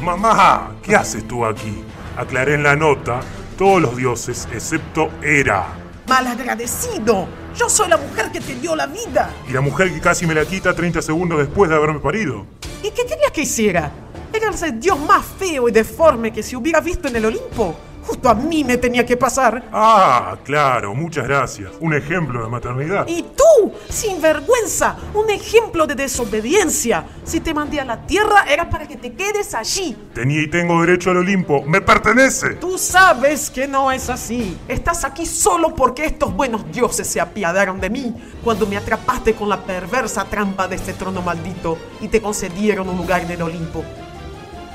Mamá, 0.00 0.76
¿qué 0.80 0.94
haces 0.94 1.26
tú 1.26 1.44
aquí? 1.44 1.82
Aclaré 2.16 2.54
en 2.54 2.62
la 2.62 2.76
nota 2.76 3.18
todos 3.58 3.82
los 3.82 3.96
dioses 3.96 4.46
excepto 4.52 5.10
Hera. 5.22 5.79
Malagradecido. 6.10 7.28
Yo 7.56 7.68
soy 7.68 7.88
la 7.88 7.96
mujer 7.96 8.32
que 8.32 8.40
te 8.40 8.56
dio 8.56 8.74
la 8.74 8.88
vida. 8.88 9.30
Y 9.48 9.52
la 9.52 9.60
mujer 9.60 9.94
que 9.94 10.00
casi 10.00 10.26
me 10.26 10.34
la 10.34 10.44
quita 10.44 10.74
30 10.74 11.00
segundos 11.02 11.38
después 11.38 11.70
de 11.70 11.76
haberme 11.76 12.00
parido. 12.00 12.46
¿Y 12.82 12.90
qué 12.90 13.06
querías 13.06 13.30
que 13.32 13.42
hiciera? 13.42 13.92
Eras 14.32 14.60
el 14.64 14.80
dios 14.80 14.98
más 14.98 15.24
feo 15.24 15.68
y 15.68 15.72
deforme 15.72 16.32
que 16.32 16.42
se 16.42 16.56
hubiera 16.56 16.80
visto 16.80 17.06
en 17.06 17.14
el 17.14 17.26
Olimpo. 17.26 17.76
Justo 18.06 18.28
a 18.28 18.34
mí 18.34 18.64
me 18.64 18.76
tenía 18.76 19.04
que 19.04 19.16
pasar. 19.16 19.68
Ah, 19.72 20.36
claro, 20.44 20.94
muchas 20.94 21.26
gracias. 21.26 21.70
Un 21.80 21.94
ejemplo 21.94 22.42
de 22.42 22.48
maternidad. 22.48 23.06
Y 23.06 23.22
tú, 23.22 23.72
sin 23.88 24.20
vergüenza, 24.20 24.96
un 25.14 25.30
ejemplo 25.30 25.86
de 25.86 25.94
desobediencia. 25.94 27.04
Si 27.24 27.40
te 27.40 27.54
mandé 27.54 27.80
a 27.80 27.84
la 27.84 28.06
tierra 28.06 28.44
era 28.48 28.68
para 28.68 28.86
que 28.86 28.96
te 28.96 29.12
quedes 29.12 29.54
allí. 29.54 29.96
Tenía 30.14 30.42
y 30.42 30.48
tengo 30.48 30.80
derecho 30.80 31.10
al 31.10 31.18
Olimpo. 31.18 31.62
¡Me 31.62 31.80
pertenece! 31.80 32.54
Tú 32.54 32.78
sabes 32.78 33.50
que 33.50 33.68
no 33.68 33.92
es 33.92 34.08
así. 34.08 34.58
Estás 34.68 35.04
aquí 35.04 35.26
solo 35.26 35.74
porque 35.74 36.04
estos 36.04 36.34
buenos 36.34 36.70
dioses 36.72 37.06
se 37.06 37.20
apiadaron 37.20 37.80
de 37.80 37.90
mí 37.90 38.14
cuando 38.42 38.66
me 38.66 38.76
atrapaste 38.76 39.34
con 39.34 39.48
la 39.48 39.62
perversa 39.62 40.24
trampa 40.24 40.66
de 40.68 40.76
este 40.76 40.94
trono 40.94 41.22
maldito 41.22 41.78
y 42.00 42.08
te 42.08 42.20
concedieron 42.20 42.88
un 42.88 42.96
lugar 42.96 43.22
en 43.22 43.30
el 43.30 43.42
Olimpo. 43.42 43.84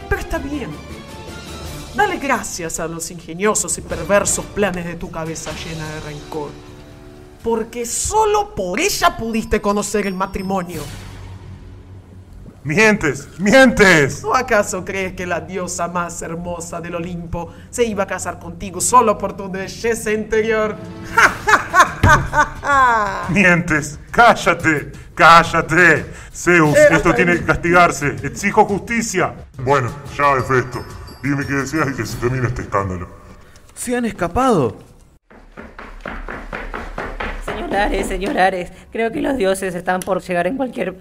Pero 0.07 0.21
está 0.21 0.38
bien. 0.38 0.94
Dale 1.95 2.17
gracias 2.17 2.81
a 2.81 2.89
los 2.89 3.10
ingeniosos 3.10 3.77
y 3.77 3.81
perversos 3.81 4.43
planes 4.47 4.86
de 4.86 4.95
tu 4.95 5.10
cabeza 5.10 5.51
llena 5.53 5.89
de 5.93 6.01
rencor. 6.01 6.49
Porque 7.41 7.86
solo 7.86 8.53
por 8.53 8.81
ella 8.81 9.15
pudiste 9.15 9.62
conocer 9.62 10.05
el 10.05 10.13
matrimonio. 10.13 10.81
¡Mientes! 12.65 13.29
¡Mientes! 13.39 14.23
¿O 14.23 14.36
acaso 14.36 14.84
crees 14.84 15.13
que 15.13 15.25
la 15.25 15.39
diosa 15.39 15.88
más 15.88 16.21
hermosa 16.21 16.81
del 16.81 16.95
Olimpo 16.95 17.53
se 17.69 17.86
iba 17.86 18.03
a 18.03 18.08
casar 18.08 18.39
contigo 18.39 18.81
solo 18.81 19.17
por 19.17 19.38
tu 19.38 19.49
belleza 19.49 20.12
interior? 20.12 20.75
¡Mientes! 23.29 23.99
¡Cállate! 24.12 24.91
¡Cállate! 25.13 26.12
Zeus, 26.34 26.75
esto 26.75 27.13
tiene 27.13 27.36
que 27.36 27.45
castigarse. 27.45 28.15
Exijo 28.23 28.65
justicia. 28.65 29.34
Bueno, 29.60 29.89
ya 30.17 30.34
es 30.34 30.49
esto. 30.49 30.84
Dime 31.25 31.43
qué 31.43 31.53
deseas 31.53 31.89
y 31.89 31.93
que 31.95 32.05
se 32.05 32.17
termine 32.17 32.45
este 32.45 32.61
escándalo. 32.61 33.07
¡Se 33.73 33.97
han 33.97 34.05
escapado! 34.05 34.77
Señor 37.43 37.75
Ares, 37.75 38.07
señor 38.07 38.38
Ares, 38.38 38.71
creo 38.91 39.11
que 39.11 39.21
los 39.23 39.35
dioses 39.35 39.73
están 39.73 40.01
por 40.01 40.21
llegar 40.21 40.45
en 40.45 40.55
cualquier... 40.55 40.95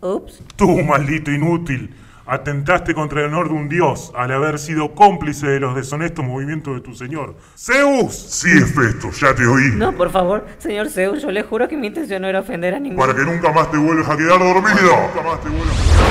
Ups. 0.00 0.40
Tú, 0.56 0.82
maldito 0.82 1.30
inútil. 1.30 1.94
Atentaste 2.24 2.94
contra 2.94 3.20
el 3.20 3.26
honor 3.26 3.48
de 3.48 3.54
un 3.54 3.68
dios 3.68 4.12
al 4.16 4.32
haber 4.32 4.58
sido 4.58 4.94
cómplice 4.94 5.46
de 5.46 5.60
los 5.60 5.74
deshonestos 5.74 6.24
movimientos 6.24 6.76
de 6.76 6.80
tu 6.80 6.94
señor. 6.94 7.36
¡Zeus! 7.54 8.14
Sí, 8.14 8.48
Hefesto, 8.48 9.10
ya 9.10 9.34
te 9.34 9.46
oí. 9.46 9.72
No, 9.74 9.92
por 9.92 10.10
favor, 10.10 10.46
señor 10.56 10.88
Zeus, 10.88 11.20
yo 11.20 11.30
le 11.30 11.42
juro 11.42 11.68
que 11.68 11.76
mi 11.76 11.88
intención 11.88 12.22
no 12.22 12.28
era 12.28 12.40
ofender 12.40 12.74
a 12.74 12.80
ninguno. 12.80 13.06
Para 13.06 13.14
que 13.14 13.30
nunca 13.30 13.52
más 13.52 13.70
te 13.70 13.76
vuelvas 13.76 14.08
a 14.08 14.16
quedar 14.16 14.38
dormido. 14.38 15.10
Nunca 15.14 15.22
más 15.22 15.40
te 15.42 15.50
vuelvas. 15.50 16.07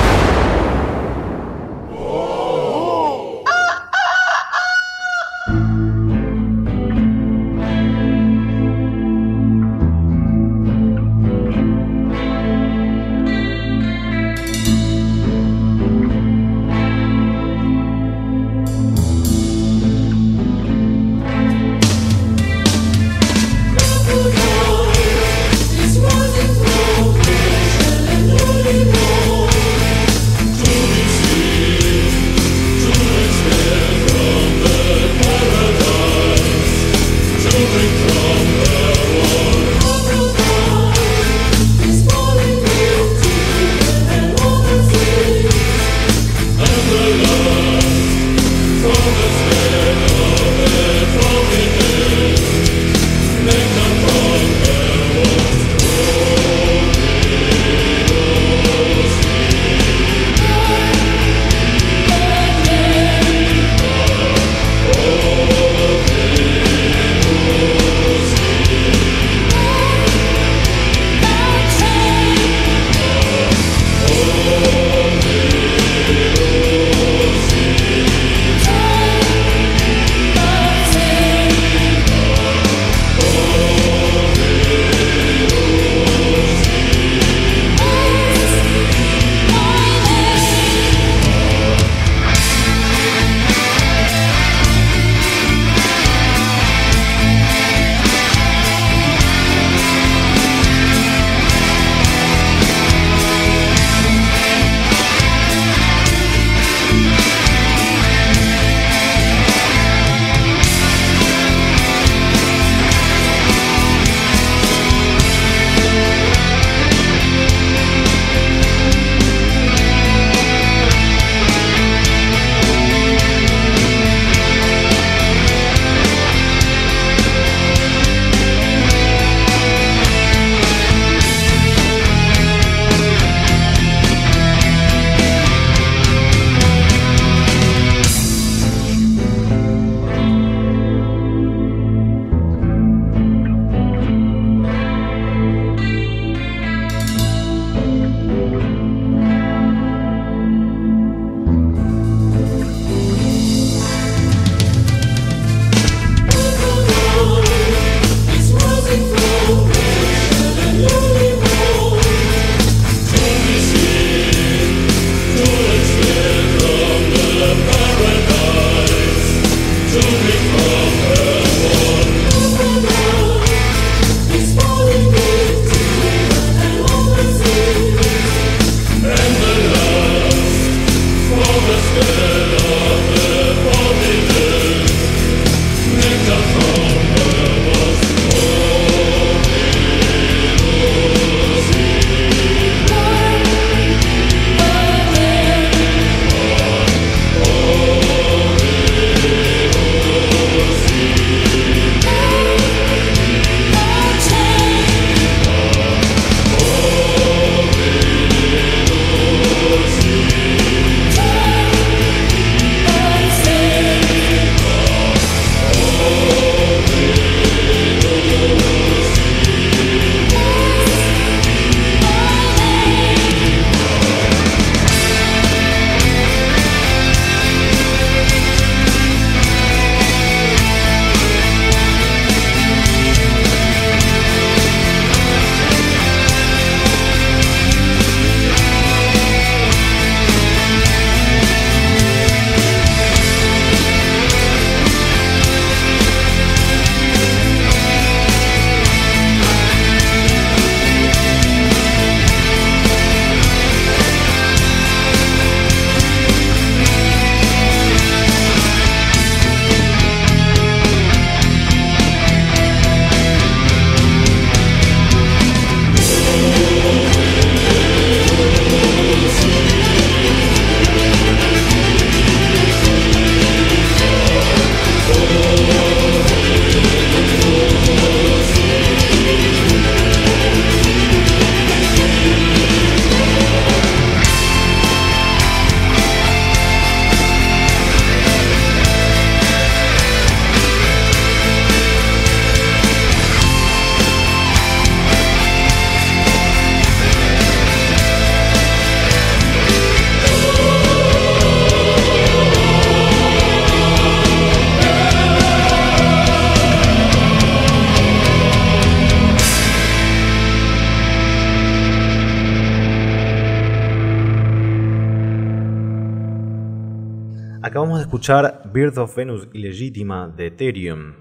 Birth 318.28 318.98
of 318.98 319.16
Venus 319.16 319.48
Illegítima 319.54 320.28
de 320.28 320.48
Ethereum. 320.48 321.14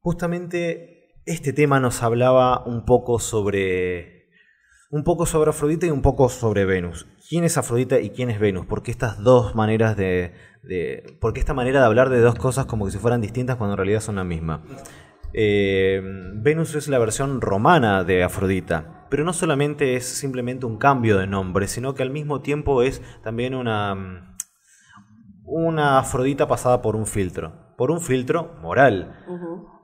Justamente 0.00 1.14
este 1.24 1.52
tema 1.52 1.78
nos 1.78 2.02
hablaba 2.02 2.64
un 2.66 2.84
poco 2.84 3.20
sobre 3.20 4.28
un 4.90 5.04
poco 5.04 5.24
sobre 5.24 5.50
Afrodita 5.50 5.86
y 5.86 5.90
un 5.90 6.02
poco 6.02 6.28
sobre 6.28 6.64
Venus. 6.64 7.06
¿Quién 7.28 7.44
es 7.44 7.58
Afrodita 7.58 8.00
y 8.00 8.10
quién 8.10 8.28
es 8.28 8.40
Venus? 8.40 8.66
Porque 8.66 8.90
estas 8.90 9.22
dos 9.22 9.54
maneras 9.54 9.96
de, 9.96 10.32
de 10.64 11.16
porque 11.20 11.38
esta 11.38 11.54
manera 11.54 11.78
de 11.78 11.86
hablar 11.86 12.10
de 12.10 12.18
dos 12.18 12.34
cosas 12.34 12.66
como 12.66 12.86
que 12.86 12.90
si 12.90 12.98
fueran 12.98 13.20
distintas 13.20 13.54
cuando 13.54 13.74
en 13.74 13.78
realidad 13.78 14.00
son 14.00 14.16
la 14.16 14.24
misma. 14.24 14.64
Eh, 15.32 16.02
Venus 16.34 16.74
es 16.74 16.88
la 16.88 16.98
versión 16.98 17.40
romana 17.40 18.02
de 18.02 18.24
Afrodita, 18.24 19.06
pero 19.10 19.24
no 19.24 19.32
solamente 19.32 19.94
es 19.94 20.04
simplemente 20.04 20.66
un 20.66 20.76
cambio 20.76 21.18
de 21.18 21.28
nombre, 21.28 21.68
sino 21.68 21.94
que 21.94 22.02
al 22.02 22.10
mismo 22.10 22.40
tiempo 22.40 22.82
es 22.82 23.00
también 23.22 23.54
una, 23.54 24.33
una 25.44 25.98
Afrodita 25.98 26.48
pasada 26.48 26.82
por 26.82 26.96
un 26.96 27.06
filtro, 27.06 27.52
por 27.76 27.90
un 27.90 28.00
filtro 28.00 28.54
moral. 28.60 29.14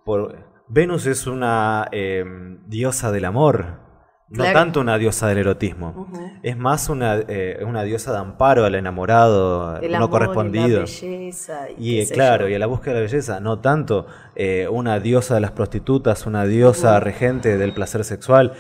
por, 0.05 0.51
Venus 0.73 1.07
es 1.07 1.27
una 1.27 1.89
eh, 1.91 2.25
diosa 2.67 3.11
del 3.11 3.25
amor, 3.25 3.81
no 4.29 4.45
tanto 4.53 4.81
una 4.81 4.99
diosa 4.99 5.27
del 5.27 5.39
erotismo. 5.39 6.07
Es 6.45 6.57
más 6.57 6.89
una, 6.89 7.17
eh, 7.17 7.59
una, 7.67 7.83
diosa 7.83 8.13
de 8.13 8.19
amparo 8.19 8.65
al 8.65 8.77
enamorado 8.77 9.81
no 9.81 10.11
correspondido. 10.11 10.67
Y, 10.67 10.71
la 10.71 10.79
belleza, 10.79 11.69
y, 11.77 12.07
claro, 12.07 12.49
y 12.49 12.55
a 12.55 12.61
la 12.61 12.67
búsqueda 12.67 12.95
de 12.95 13.01
la 13.01 13.07
belleza. 13.07 13.41
No 13.41 13.59
tanto 13.59 14.07
eh, 14.37 14.69
una 14.71 15.01
diosa 15.01 15.35
de 15.35 15.41
las 15.41 15.51
prostitutas, 15.51 16.25
una 16.27 16.45
diosa 16.45 17.01
regente 17.01 17.59
del 17.59 17.75
placer 17.75 18.05
sexual. 18.05 18.53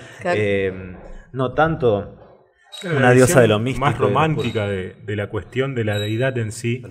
No 1.32 1.52
tanto 1.52 2.16
una 2.84 3.12
diosa 3.12 3.40
de 3.40 3.48
lo 3.48 3.58
místico. 3.58 3.86
Más 3.86 3.98
romántica 3.98 4.66
de, 4.66 5.16
la 5.16 5.28
cuestión 5.28 5.74
de 5.74 5.84
la 5.84 5.98
deidad 5.98 6.36
en 6.38 6.52
sí. 6.52 6.82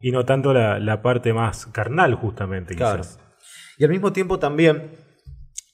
Y 0.00 0.10
no 0.10 0.24
tanto 0.24 0.52
la, 0.52 1.02
parte 1.02 1.32
más 1.32 1.66
carnal, 1.66 2.14
justamente, 2.14 2.74
quizás. 2.74 3.18
Y 3.78 3.84
al 3.84 3.90
mismo 3.90 4.12
tiempo 4.12 4.38
también 4.38 4.90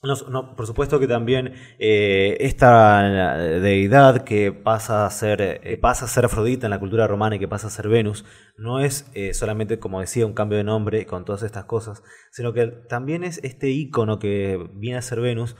no, 0.03 0.55
por 0.57 0.67
supuesto 0.67 0.99
que 0.99 1.07
también 1.07 1.53
eh, 1.79 2.35
esta 2.41 3.37
deidad 3.61 4.25
que 4.25 4.51
pasa 4.51 5.05
a 5.05 5.09
ser 5.09 5.41
eh, 5.41 5.77
pasa 5.77 6.05
a 6.05 6.07
ser 6.09 6.25
Afrodita 6.25 6.67
en 6.67 6.71
la 6.71 6.79
cultura 6.79 7.07
romana 7.07 7.37
y 7.37 7.39
que 7.39 7.47
pasa 7.47 7.67
a 7.67 7.69
ser 7.69 7.87
Venus 7.87 8.25
no 8.57 8.81
es 8.81 9.09
eh, 9.13 9.33
solamente 9.33 9.79
como 9.79 10.01
decía 10.01 10.25
un 10.25 10.33
cambio 10.33 10.57
de 10.57 10.65
nombre 10.65 11.05
con 11.05 11.23
todas 11.23 11.43
estas 11.43 11.65
cosas, 11.65 12.03
sino 12.31 12.51
que 12.51 12.67
también 12.67 13.23
es 13.23 13.39
este 13.43 13.69
icono 13.69 14.19
que 14.19 14.69
viene 14.73 14.97
a 14.97 15.01
ser 15.01 15.21
Venus 15.21 15.55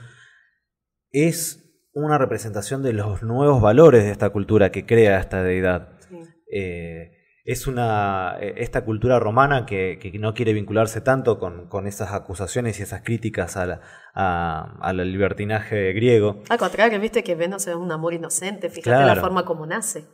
es 1.10 1.63
una 1.94 2.18
representación 2.18 2.82
de 2.82 2.92
los 2.92 3.22
nuevos 3.22 3.62
valores 3.62 4.04
de 4.04 4.10
esta 4.10 4.30
cultura 4.30 4.70
que 4.70 4.84
crea 4.84 5.18
esta 5.20 5.42
deidad 5.42 5.98
es 7.44 7.66
una 7.66 8.36
eh, 8.40 8.54
esta 8.56 8.84
cultura 8.84 9.18
romana 9.18 9.66
que, 9.66 9.98
no 10.18 10.34
quiere 10.34 10.52
vincularse 10.54 11.00
tanto 11.00 11.38
con, 11.38 11.86
esas 11.86 12.12
acusaciones 12.12 12.80
y 12.80 12.82
esas 12.82 13.02
críticas 13.02 13.56
a 13.56 13.80
al 14.14 14.96
libertinaje 15.12 15.92
griego. 15.92 16.42
Al 16.48 16.58
contrario, 16.58 16.98
viste 17.00 17.22
que 17.22 17.34
Venus 17.34 17.66
es 17.66 17.74
un 17.74 17.92
amor 17.92 18.14
inocente, 18.14 18.70
fíjate 18.70 19.04
la 19.04 19.16
forma 19.16 19.44
como 19.44 19.66
nace. 19.66 20.06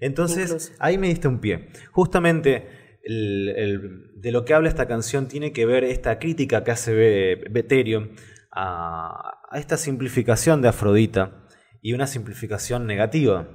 Entonces, 0.00 0.74
ahí 0.80 0.98
me 0.98 1.06
diste 1.06 1.28
un 1.28 1.38
pie. 1.40 1.68
Justamente 1.92 3.00
de 3.06 4.32
lo 4.32 4.44
que 4.44 4.54
habla 4.54 4.68
esta 4.68 4.88
canción 4.88 5.28
tiene 5.28 5.52
que 5.52 5.66
ver 5.66 5.84
esta 5.84 6.18
crítica 6.18 6.64
que 6.64 6.70
hace 6.70 7.36
Beterium 7.50 8.16
a, 8.54 9.40
a 9.50 9.58
esta 9.58 9.76
simplificación 9.76 10.62
de 10.62 10.68
Afrodita 10.68 11.46
y 11.82 11.92
una 11.92 12.06
simplificación 12.06 12.86
negativa 12.86 13.48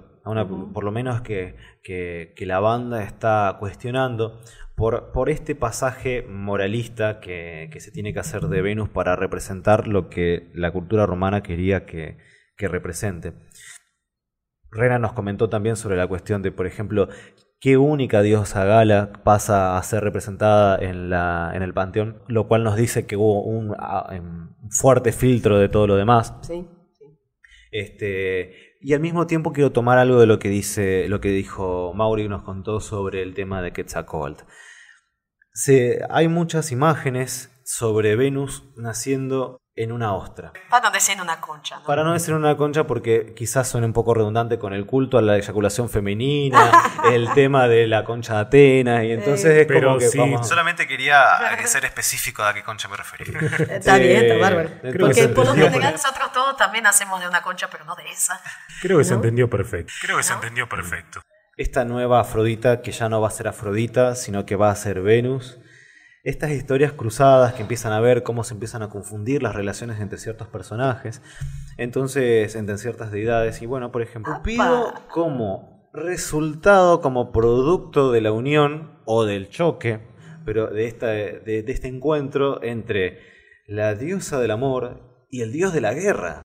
por 0.73 0.83
lo 0.83 0.91
menos 0.91 1.21
que, 1.21 1.55
la 2.39 2.59
banda 2.59 3.03
está 3.03 3.57
cuestionando 3.59 4.41
por, 4.75 5.11
por 5.11 5.29
este 5.29 5.55
pasaje 5.55 6.23
moralista 6.23 7.19
que, 7.19 7.69
se 7.79 7.91
tiene 7.91 8.13
que 8.13 8.19
hacer 8.19 8.43
de 8.43 8.61
Venus 8.61 8.89
para 8.89 9.15
representar 9.15 9.87
lo 9.87 10.09
que 10.09 10.51
la 10.53 10.71
cultura 10.71 11.05
romana 11.05 11.41
quería 11.43 11.85
que, 11.85 12.17
represente. 12.57 13.33
Rena 14.71 14.99
nos 14.99 15.13
comentó 15.13 15.49
también 15.49 15.75
sobre 15.75 15.95
la 15.95 16.07
cuestión 16.07 16.41
de, 16.41 16.51
por 16.51 16.67
ejemplo, 16.67 17.07
qué 17.59 17.77
única 17.77 18.21
diosa 18.21 18.63
gala 18.63 19.11
pasa 19.23 19.77
a 19.77 19.83
ser 19.83 20.03
representada 20.03 20.77
en, 20.77 21.09
la, 21.09 21.51
en 21.53 21.61
el 21.61 21.73
panteón, 21.73 22.21
lo 22.27 22.47
cual 22.47 22.63
nos 22.63 22.75
dice 22.75 23.05
que 23.05 23.17
hubo 23.17 23.43
un, 23.43 23.75
em, 24.11 24.49
fuerte 24.69 25.11
filtro 25.11 25.57
de 25.57 25.69
todo 25.69 25.87
lo 25.87 25.95
demás. 25.95 26.33
Sí. 26.41 26.67
Este, 27.71 28.77
y 28.81 28.93
al 28.93 29.01
mismo 29.01 29.27
tiempo 29.27 29.51
quiero 29.51 29.71
tomar 29.71 29.97
algo 29.97 30.19
de 30.19 30.25
lo 30.25 30.39
que 30.39 30.49
dice, 30.49 31.07
lo 31.09 31.19
que 31.19 31.29
dijo 31.29 31.93
Mauri 31.93 32.23
y 32.23 32.29
nos 32.29 32.43
contó 32.43 32.79
sobre 32.79 33.21
el 33.21 33.33
tema 33.33 33.61
de 33.61 33.73
Quetzalcoatl. 33.73 34.43
Se, 35.53 35.99
hay 36.09 36.27
muchas 36.27 36.71
imágenes 36.71 37.51
sobre 37.65 38.15
Venus 38.15 38.63
naciendo 38.77 39.59
en 39.79 39.93
una 39.93 40.13
ostra. 40.13 40.51
Para 40.69 40.89
no 40.89 40.91
decir 40.91 41.21
una 41.21 41.39
concha. 41.39 41.77
¿no? 41.77 41.85
Para 41.85 42.03
no 42.03 42.11
decir 42.11 42.33
una 42.33 42.57
concha 42.57 42.83
porque 42.83 43.33
quizás 43.33 43.69
suene 43.69 43.87
un 43.87 43.93
poco 43.93 44.13
redundante 44.13 44.59
con 44.59 44.73
el 44.73 44.85
culto 44.85 45.17
a 45.17 45.21
la 45.21 45.37
eyaculación 45.37 45.89
femenina, 45.89 46.69
el 47.13 47.31
tema 47.33 47.69
de 47.69 47.87
la 47.87 48.03
concha 48.03 48.33
de 48.33 48.39
Atenas, 48.41 49.05
y 49.05 49.13
entonces 49.13 49.65
es 49.65 49.81
como 49.81 49.97
que 49.97 50.09
Solamente 50.43 50.85
quería 50.85 51.17
ser 51.65 51.85
específico 51.85 52.43
a 52.43 52.53
qué 52.53 52.61
concha 52.61 52.89
me 52.89 52.97
refería. 52.97 53.39
está 53.69 53.97
bien, 53.97 54.25
está 54.25 54.37
bárbaro. 54.37 54.69
porque 54.99 55.29
por 55.29 55.45
lo 55.45 55.53
general 55.53 55.93
nosotros 55.93 56.33
todos 56.33 56.57
también 56.57 56.85
hacemos 56.85 57.21
de 57.21 57.29
una 57.29 57.41
concha, 57.41 57.69
pero 57.69 57.85
no 57.85 57.95
de 57.95 58.09
esa. 58.11 58.41
Creo 58.81 58.97
que 58.97 59.05
se 59.05 59.13
entendió 59.13 59.49
perfecto. 59.49 59.93
Creo 60.01 60.17
que 60.17 60.23
se 60.23 60.33
entendió 60.33 60.67
perfecto. 60.67 61.21
Esta 61.55 61.85
nueva 61.85 62.19
Afrodita, 62.19 62.81
que 62.81 62.91
ya 62.91 63.07
no 63.07 63.21
va 63.21 63.29
a 63.29 63.31
ser 63.31 63.47
Afrodita, 63.47 64.15
sino 64.15 64.45
que 64.45 64.57
va 64.57 64.71
a 64.71 64.75
ser 64.75 64.99
Venus, 64.99 65.57
estas 66.23 66.51
historias 66.51 66.91
cruzadas 66.93 67.53
que 67.53 67.61
empiezan 67.61 67.93
a 67.93 67.99
ver 67.99 68.23
cómo 68.23 68.43
se 68.43 68.53
empiezan 68.53 68.81
a 68.81 68.89
confundir 68.89 69.41
las 69.41 69.55
relaciones 69.55 69.99
entre 69.99 70.17
ciertos 70.17 70.47
personajes, 70.47 71.21
entonces 71.77 72.55
entre 72.55 72.77
ciertas 72.77 73.11
deidades. 73.11 73.61
Y 73.61 73.65
bueno, 73.65 73.91
por 73.91 74.01
ejemplo, 74.01 74.41
pido 74.43 74.93
como 75.11 75.89
resultado, 75.93 77.01
como 77.01 77.31
producto 77.31 78.11
de 78.11 78.21
la 78.21 78.31
unión 78.31 78.99
o 79.05 79.25
del 79.25 79.49
choque, 79.49 79.99
pero 80.45 80.67
de, 80.67 80.87
esta, 80.87 81.07
de 81.07 81.63
este 81.67 81.87
encuentro 81.87 82.61
entre 82.63 83.19
la 83.67 83.95
diosa 83.95 84.39
del 84.39 84.51
amor 84.51 85.27
y 85.29 85.41
el 85.41 85.51
dios 85.51 85.73
de 85.73 85.81
la 85.81 85.93
guerra. 85.93 86.41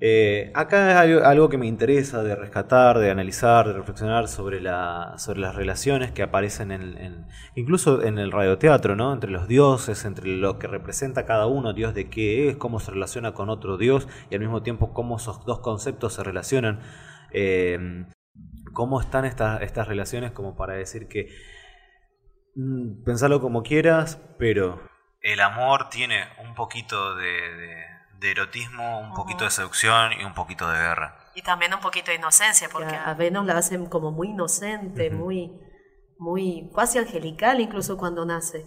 Eh, 0.00 0.52
acá 0.54 1.00
hay 1.00 1.12
algo 1.12 1.48
que 1.48 1.58
me 1.58 1.66
interesa 1.66 2.22
de 2.22 2.36
rescatar, 2.36 2.98
de 2.98 3.10
analizar, 3.10 3.66
de 3.66 3.72
reflexionar 3.72 4.28
sobre, 4.28 4.60
la, 4.60 5.14
sobre 5.18 5.40
las 5.40 5.56
relaciones 5.56 6.12
que 6.12 6.22
aparecen 6.22 6.70
en, 6.70 7.26
incluso 7.56 8.02
en 8.02 8.18
el 8.18 8.30
radioteatro, 8.30 8.94
¿no? 8.94 9.12
entre 9.12 9.30
los 9.30 9.48
dioses, 9.48 10.04
entre 10.04 10.26
lo 10.28 10.58
que 10.58 10.68
representa 10.68 11.26
cada 11.26 11.46
uno, 11.46 11.72
Dios 11.72 11.94
de 11.94 12.08
qué 12.08 12.48
es, 12.48 12.56
cómo 12.56 12.78
se 12.78 12.92
relaciona 12.92 13.32
con 13.32 13.50
otro 13.50 13.76
Dios 13.76 14.06
y 14.30 14.34
al 14.34 14.40
mismo 14.40 14.62
tiempo 14.62 14.92
cómo 14.92 15.16
esos 15.16 15.44
dos 15.44 15.60
conceptos 15.60 16.14
se 16.14 16.22
relacionan. 16.22 16.80
Eh, 17.32 18.06
cómo 18.72 19.00
están 19.00 19.24
estas, 19.24 19.62
estas 19.62 19.88
relaciones 19.88 20.30
como 20.30 20.54
para 20.54 20.74
decir 20.74 21.08
que 21.08 21.28
mm, 22.54 23.02
pensarlo 23.04 23.40
como 23.40 23.64
quieras, 23.64 24.22
pero 24.38 24.80
el 25.20 25.40
amor 25.40 25.88
tiene 25.88 26.22
un 26.46 26.54
poquito 26.54 27.16
de 27.16 27.97
erotismo, 28.22 29.00
un 29.00 29.14
poquito 29.14 29.44
de 29.44 29.50
seducción 29.50 30.12
y 30.20 30.24
un 30.24 30.34
poquito 30.34 30.68
de 30.68 30.78
guerra. 30.78 31.16
Y 31.34 31.42
también 31.42 31.72
un 31.72 31.80
poquito 31.80 32.10
de 32.10 32.16
inocencia, 32.16 32.68
porque 32.70 32.94
a 32.94 33.14
Venus 33.14 33.46
la 33.46 33.58
hacen 33.58 33.86
como 33.86 34.10
muy 34.10 34.28
inocente, 34.28 35.10
muy, 35.10 35.52
muy 36.18 36.70
casi 36.74 36.98
angelical 36.98 37.60
incluso 37.60 37.96
cuando 37.96 38.24
nace. 38.24 38.66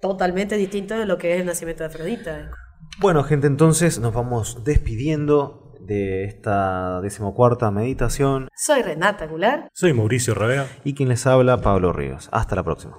Totalmente 0.00 0.56
distinto 0.56 0.94
de 0.94 1.06
lo 1.06 1.18
que 1.18 1.34
es 1.34 1.40
el 1.40 1.46
nacimiento 1.46 1.82
de 1.82 1.88
Afrodita. 1.88 2.50
Bueno, 2.98 3.24
gente, 3.24 3.46
entonces 3.46 3.98
nos 3.98 4.12
vamos 4.12 4.62
despidiendo 4.64 5.72
de 5.80 6.24
esta 6.24 7.00
decimocuarta 7.00 7.70
meditación. 7.70 8.48
Soy 8.54 8.82
Renata 8.82 9.26
Gular. 9.26 9.68
Soy 9.72 9.92
Mauricio 9.92 10.34
Ravea. 10.34 10.66
Y 10.84 10.94
quien 10.94 11.08
les 11.08 11.26
habla, 11.26 11.60
Pablo 11.60 11.92
Ríos. 11.92 12.28
Hasta 12.32 12.56
la 12.56 12.62
próxima. 12.62 12.98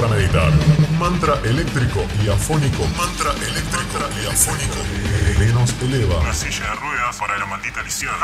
Para 0.00 0.14
meditar. 0.14 0.52
Mantra 0.98 1.34
eléctrico 1.44 2.06
y 2.22 2.28
afónico. 2.28 2.86
Mantra 2.96 3.32
eléctrico 3.32 3.98
y 4.22 4.26
afónico. 4.26 4.76
Que 5.36 5.46
nos 5.46 5.72
eleva. 5.82 6.20
Una 6.20 6.32
silla 6.32 6.70
de 6.70 6.74
ruedas 6.76 7.16
para 7.16 7.36
la 7.36 7.46
maldita 7.46 7.82
lisión. 7.82 8.14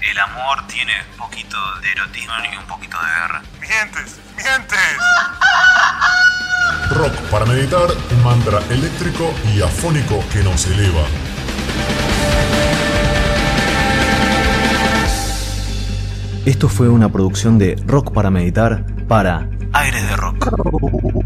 El 0.00 0.18
amor 0.20 0.64
tiene 0.68 0.92
un 1.10 1.16
poquito 1.16 1.58
de 1.80 1.90
erotismo 1.90 2.34
y 2.52 2.56
un 2.56 2.66
poquito 2.66 2.96
de 2.98 3.06
guerra. 3.06 3.42
¡Mientes! 3.60 4.20
¡Mientes! 4.36 4.78
Rock 6.90 7.14
para 7.28 7.44
meditar, 7.44 7.88
mantra 8.22 8.60
eléctrico 8.70 9.34
y 9.52 9.62
afónico 9.62 10.24
que 10.32 10.44
nos 10.44 10.64
eleva. 10.66 11.02
Esto 16.46 16.68
fue 16.68 16.88
una 16.88 17.10
producción 17.10 17.58
de 17.58 17.74
Rock 17.88 18.12
para 18.12 18.30
Meditar 18.30 18.86
para 19.08 19.50
Aires 19.72 20.08
de 20.08 20.16
Rock. 20.16 20.46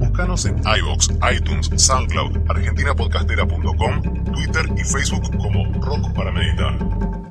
Escúchanos 0.01 0.47
en 0.47 0.59
iVoox, 0.61 1.11
iTunes, 1.37 1.71
SoundCloud, 1.77 2.39
argentinapodcastera.com, 2.49 4.03
Twitter 4.33 4.65
y 4.79 4.83
Facebook 4.83 5.37
como 5.37 5.71
Rock 5.83 6.11
para 6.15 6.33
Meditar. 6.33 7.30